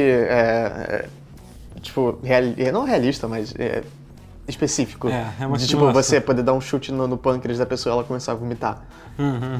É, 1.87 1.89
é, 1.89 1.89
tipo, 1.89 2.19
reali- 2.23 2.55
é, 2.57 2.71
não 2.71 2.83
realista, 2.83 3.27
mas 3.27 3.53
é, 3.57 3.83
específico. 4.47 5.09
É, 5.09 5.25
é 5.41 5.45
uma 5.47 5.57
de, 5.57 5.67
tipo, 5.67 5.91
você 5.91 6.21
poder 6.21 6.43
dar 6.43 6.53
um 6.53 6.61
chute 6.61 6.91
no, 6.91 7.07
no 7.07 7.17
pâncreas 7.17 7.57
da 7.57 7.65
pessoa 7.65 7.93
e 7.93 7.95
ela 7.95 8.03
começar 8.03 8.31
a 8.33 8.35
vomitar. 8.35 8.81
Uhum. 9.19 9.59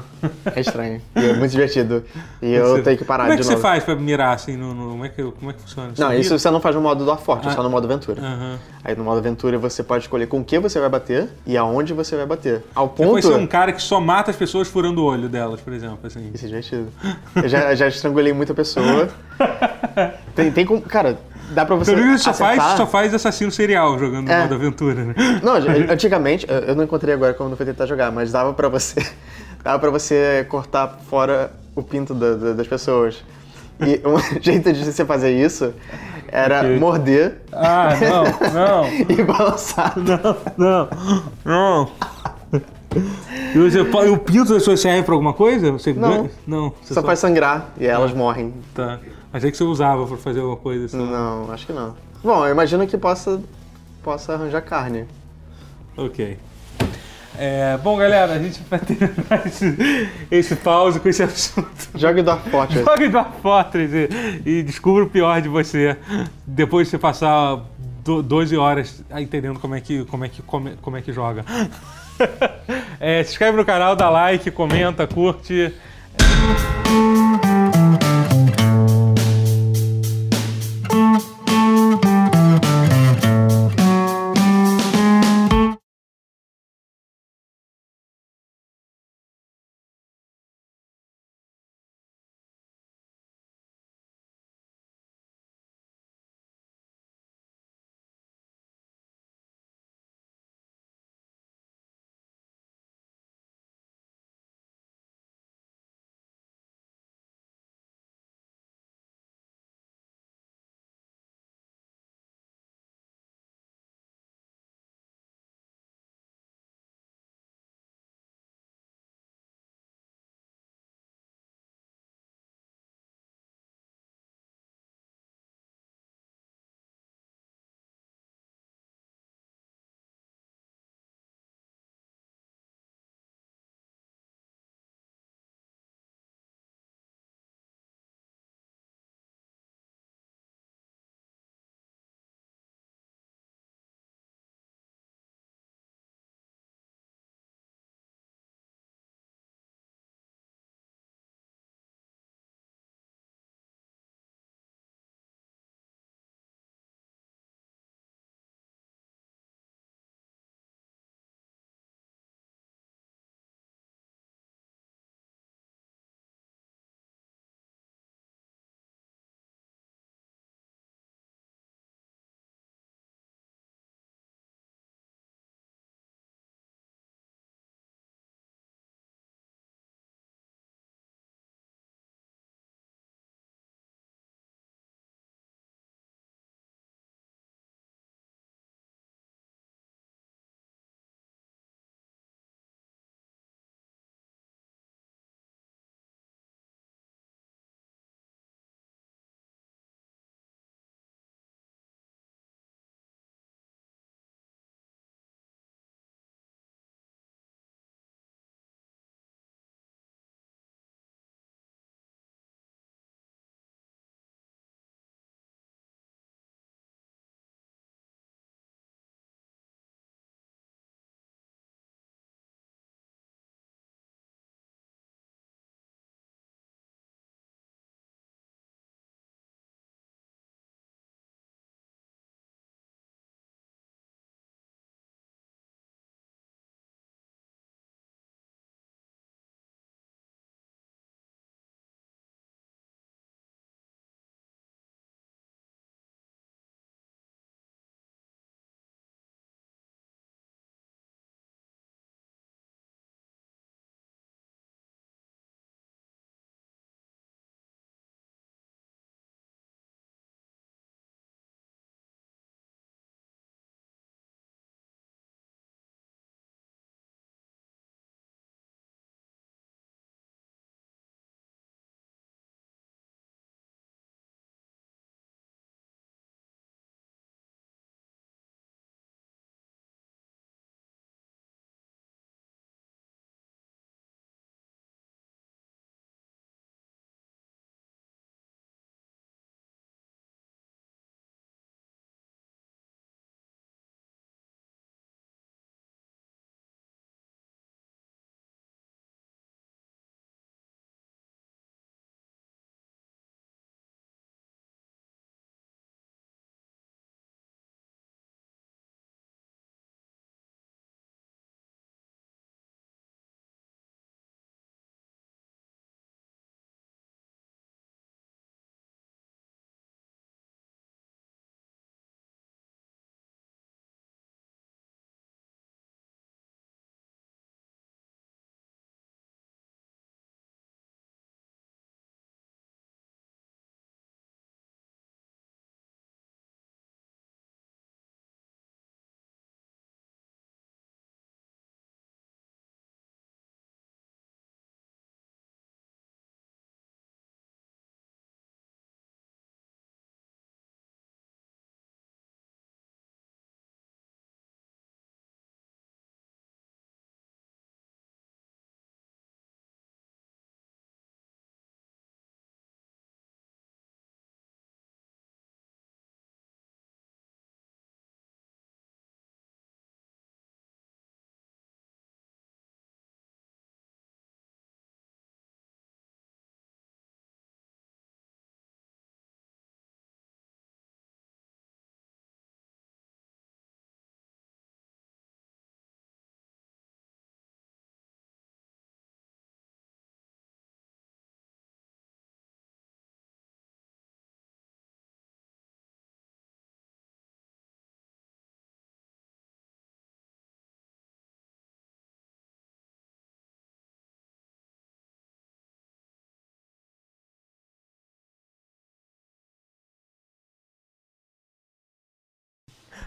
É 0.56 0.60
estranho. 0.62 1.02
E 1.16 1.26
é 1.26 1.34
muito 1.34 1.50
divertido. 1.50 2.04
E 2.44 2.54
eu 2.54 2.76
Você- 2.76 2.84
tenho 2.84 2.96
que 2.96 3.04
parar 3.04 3.24
Como 3.24 3.34
é 3.34 3.36
de 3.38 3.42
que 3.42 3.48
novo. 3.50 3.58
você 3.58 3.62
faz 3.68 3.84
pra 3.84 3.96
mirar 3.96 4.36
assim? 4.36 4.56
No, 4.56 4.72
no- 4.72 4.92
como, 4.92 5.04
é 5.04 5.10
que, 5.10 5.24
como 5.24 5.50
é 5.50 5.54
que 5.56 5.62
funciona? 5.62 5.96
Você 5.96 6.00
Não, 6.02 6.10
mira? 6.10 6.22
isso 6.22 6.38
você 6.38 6.52
não 6.52 6.62
faz 6.62 6.76
no 6.76 6.82
modo 6.82 7.04
do 7.04 7.18
forte, 7.18 7.48
é 7.48 7.52
só 7.52 7.64
no 7.64 7.70
modo 7.72 7.86
aventura. 7.86 8.22
Aham. 8.22 8.60
Aí 8.84 8.96
no 8.96 9.04
modo 9.04 9.18
aventura 9.18 9.58
você 9.58 9.82
pode 9.82 10.04
escolher 10.04 10.28
com 10.28 10.42
o 10.42 10.44
que 10.46 10.60
você 10.60 10.80
vai 10.80 10.90
bater 10.90 11.28
e 11.44 11.58
aonde 11.58 11.92
você 11.92 12.16
vai 12.16 12.28
bater. 12.28 12.64
Ao 12.76 12.88
Você 12.88 13.04
ponto. 13.04 13.28
ser 13.28 13.34
um 13.34 13.48
cara 13.48 13.72
que 13.74 13.82
só 13.82 14.00
mata 14.00 14.30
as 14.30 14.38
pessoas 14.38 14.68
furando 14.68 15.02
o 15.02 15.06
olho 15.06 15.28
delas, 15.28 15.60
por 15.60 15.74
exemplo. 15.74 15.98
Assim. 16.04 16.30
Isso 16.36 16.46
é 16.46 16.48
divertido. 16.50 16.90
Eu 17.36 17.50
já, 17.50 17.74
já 17.74 17.88
estrangulei 17.88 18.34
muita 18.34 18.54
pessoa. 18.54 19.10
Tem, 20.36 20.52
tem 20.52 20.66
como. 20.66 20.80
Cara, 20.82 21.18
dá 21.50 21.66
pra 21.66 21.76
você. 21.76 21.92
Pelo 21.94 22.06
menos 22.06 22.22
só 22.22 22.34
faz, 22.34 22.62
só 22.78 22.86
faz 22.88 23.14
assassino 23.14 23.52
serial 23.52 23.98
jogando 23.98 24.30
É. 24.30 24.42
modo 24.42 24.56
aventura, 24.56 25.04
né? 25.06 25.14
Não, 25.44 25.54
antigamente, 25.92 26.46
eu- 26.50 26.76
não 26.76 26.84
encontrei 26.84 27.14
agora 27.14 27.34
quando 27.34 27.52
eu 27.52 27.58
fui 27.58 27.66
tentar 27.66 27.86
jogar, 27.86 28.12
mas 28.12 28.32
dava 28.32 28.54
pra 28.54 28.70
você. 28.70 29.06
Dava 29.64 29.80
pra 29.80 29.90
você 29.90 30.46
cortar 30.50 31.00
fora 31.10 31.52
o 31.76 31.82
pinto 31.84 32.14
da- 32.14 32.36
da- 32.36 32.54
das 32.54 32.68
pessoas. 32.68 33.24
E 33.82 34.00
um 34.08 34.18
jeito 34.42 34.72
de 34.72 34.84
você 34.86 35.04
fazer 35.04 35.32
isso 35.32 35.74
era 36.30 36.60
Ok. 36.62 36.80
morder 36.80 37.42
Ah, 37.52 37.90
não, 38.00 38.52
não. 38.54 38.88
e 39.10 39.24
balançar. 39.24 39.94
Não, 40.58 40.88
não. 41.46 41.90
E 43.54 43.58
você, 43.60 43.82
o 43.82 44.18
pinto 44.18 44.46
das 44.50 44.60
pessoas 44.60 44.80
serve 44.80 45.04
pra 45.04 45.14
alguma 45.14 45.34
coisa? 45.34 45.72
Você 45.72 45.94
Não. 45.94 46.30
Não. 46.48 46.74
Você 46.82 46.94
Só 46.94 47.04
faz 47.04 47.20
sangrar 47.20 47.70
e 47.80 47.86
elas 47.86 48.14
morrem. 48.14 48.54
Tá. 48.74 49.00
Achei 49.32 49.52
que 49.52 49.58
você 49.58 49.64
usava 49.64 50.06
pra 50.08 50.18
fazer 50.18 50.40
alguma 50.40 50.58
coisa 50.58 50.86
assim. 50.86 50.98
Não, 50.98 51.52
acho 51.52 51.66
que 51.66 51.74
não. 51.74 51.96
Bom, 52.24 52.46
eu 52.46 52.52
imagino 52.52 52.88
que 52.88 52.98
possa, 52.98 53.42
possa 54.04 54.34
arranjar 54.34 54.62
carne. 54.62 55.06
Ok. 55.96 56.38
É, 57.40 57.78
bom, 57.78 57.96
galera, 57.98 58.34
a 58.34 58.40
gente 58.40 58.64
vai 58.68 58.80
terminar 58.80 59.46
esse, 59.46 60.10
esse 60.32 60.56
pause 60.56 61.00
com 61.00 61.08
esse 61.08 61.22
assunto. 61.22 61.90
Jogue 61.94 62.24
Dark 62.24 62.48
Fortress. 62.48 62.82
Jogue 62.86 63.10
Dwarf 63.10 63.42
Fortress 63.42 63.94
e, 64.44 64.50
e 64.50 64.64
descubra 64.64 65.04
o 65.04 65.10
pior 65.10 65.40
de 65.40 65.48
você. 65.48 65.96
Depois 66.46 66.88
de 66.88 66.92
você 66.92 66.98
passar 66.98 67.64
do, 68.04 68.24
12 68.24 68.58
horas 68.58 69.04
entendendo 69.18 69.60
como 69.60 69.76
é 69.76 69.82
que, 69.82 70.04
como 70.06 70.26
é 70.26 70.30
que, 70.30 70.42
como 70.42 70.70
é, 70.70 70.74
como 70.82 70.98
é 70.98 71.02
que 71.02 71.14
joga. 71.14 71.46
É, 73.00 73.24
se 73.24 73.30
inscreve 73.30 73.56
no 73.56 73.64
canal, 73.64 73.96
dá 73.96 74.10
like, 74.10 74.50
comenta, 74.50 75.06
curte. 75.06 75.72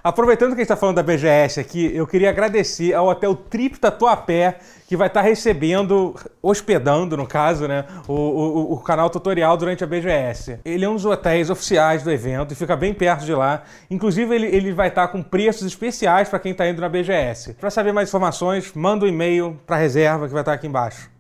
Aproveitando 0.03 0.51
que 0.51 0.55
a 0.55 0.59
gente 0.59 0.63
está 0.63 0.77
falando 0.77 0.97
da 0.97 1.03
BGS 1.03 1.61
aqui, 1.61 1.95
eu 1.95 2.07
queria 2.07 2.31
agradecer 2.31 2.95
ao 2.95 3.09
Hotel 3.09 3.35
Trip 3.35 3.79
Tatuapé, 3.79 4.59
que 4.89 4.97
vai 4.97 5.09
estar 5.09 5.21
tá 5.21 5.29
recebendo, 5.29 6.15
hospedando, 6.43 7.19
no 7.19 7.27
caso, 7.27 7.69
né, 7.69 7.85
o, 8.09 8.15
o, 8.15 8.73
o, 8.73 8.79
canal 8.79 9.11
tutorial 9.11 9.57
durante 9.59 9.85
a 9.85 9.87
BGS. 9.87 10.61
Ele 10.65 10.85
é 10.87 10.89
um 10.89 10.95
dos 10.95 11.05
hotéis 11.05 11.51
oficiais 11.51 12.03
do 12.03 12.11
evento 12.11 12.53
e 12.53 12.55
fica 12.55 12.75
bem 12.75 12.95
perto 12.95 13.27
de 13.27 13.35
lá. 13.35 13.63
Inclusive, 13.91 14.35
ele, 14.35 14.47
ele 14.47 14.73
vai 14.73 14.89
estar 14.89 15.07
tá 15.07 15.13
com 15.13 15.23
preços 15.23 15.67
especiais 15.67 16.31
para 16.31 16.39
quem 16.39 16.53
está 16.53 16.67
indo 16.67 16.81
na 16.81 16.89
BGS. 16.89 17.55
Para 17.55 17.69
saber 17.71 17.93
mais 17.93 18.09
informações, 18.09 18.73
manda 18.75 19.05
um 19.05 19.09
e-mail 19.09 19.61
para 19.67 19.77
reserva 19.77 20.27
que 20.27 20.33
vai 20.33 20.43
estar 20.43 20.53
tá 20.53 20.57
aqui 20.57 20.67
embaixo. 20.67 21.11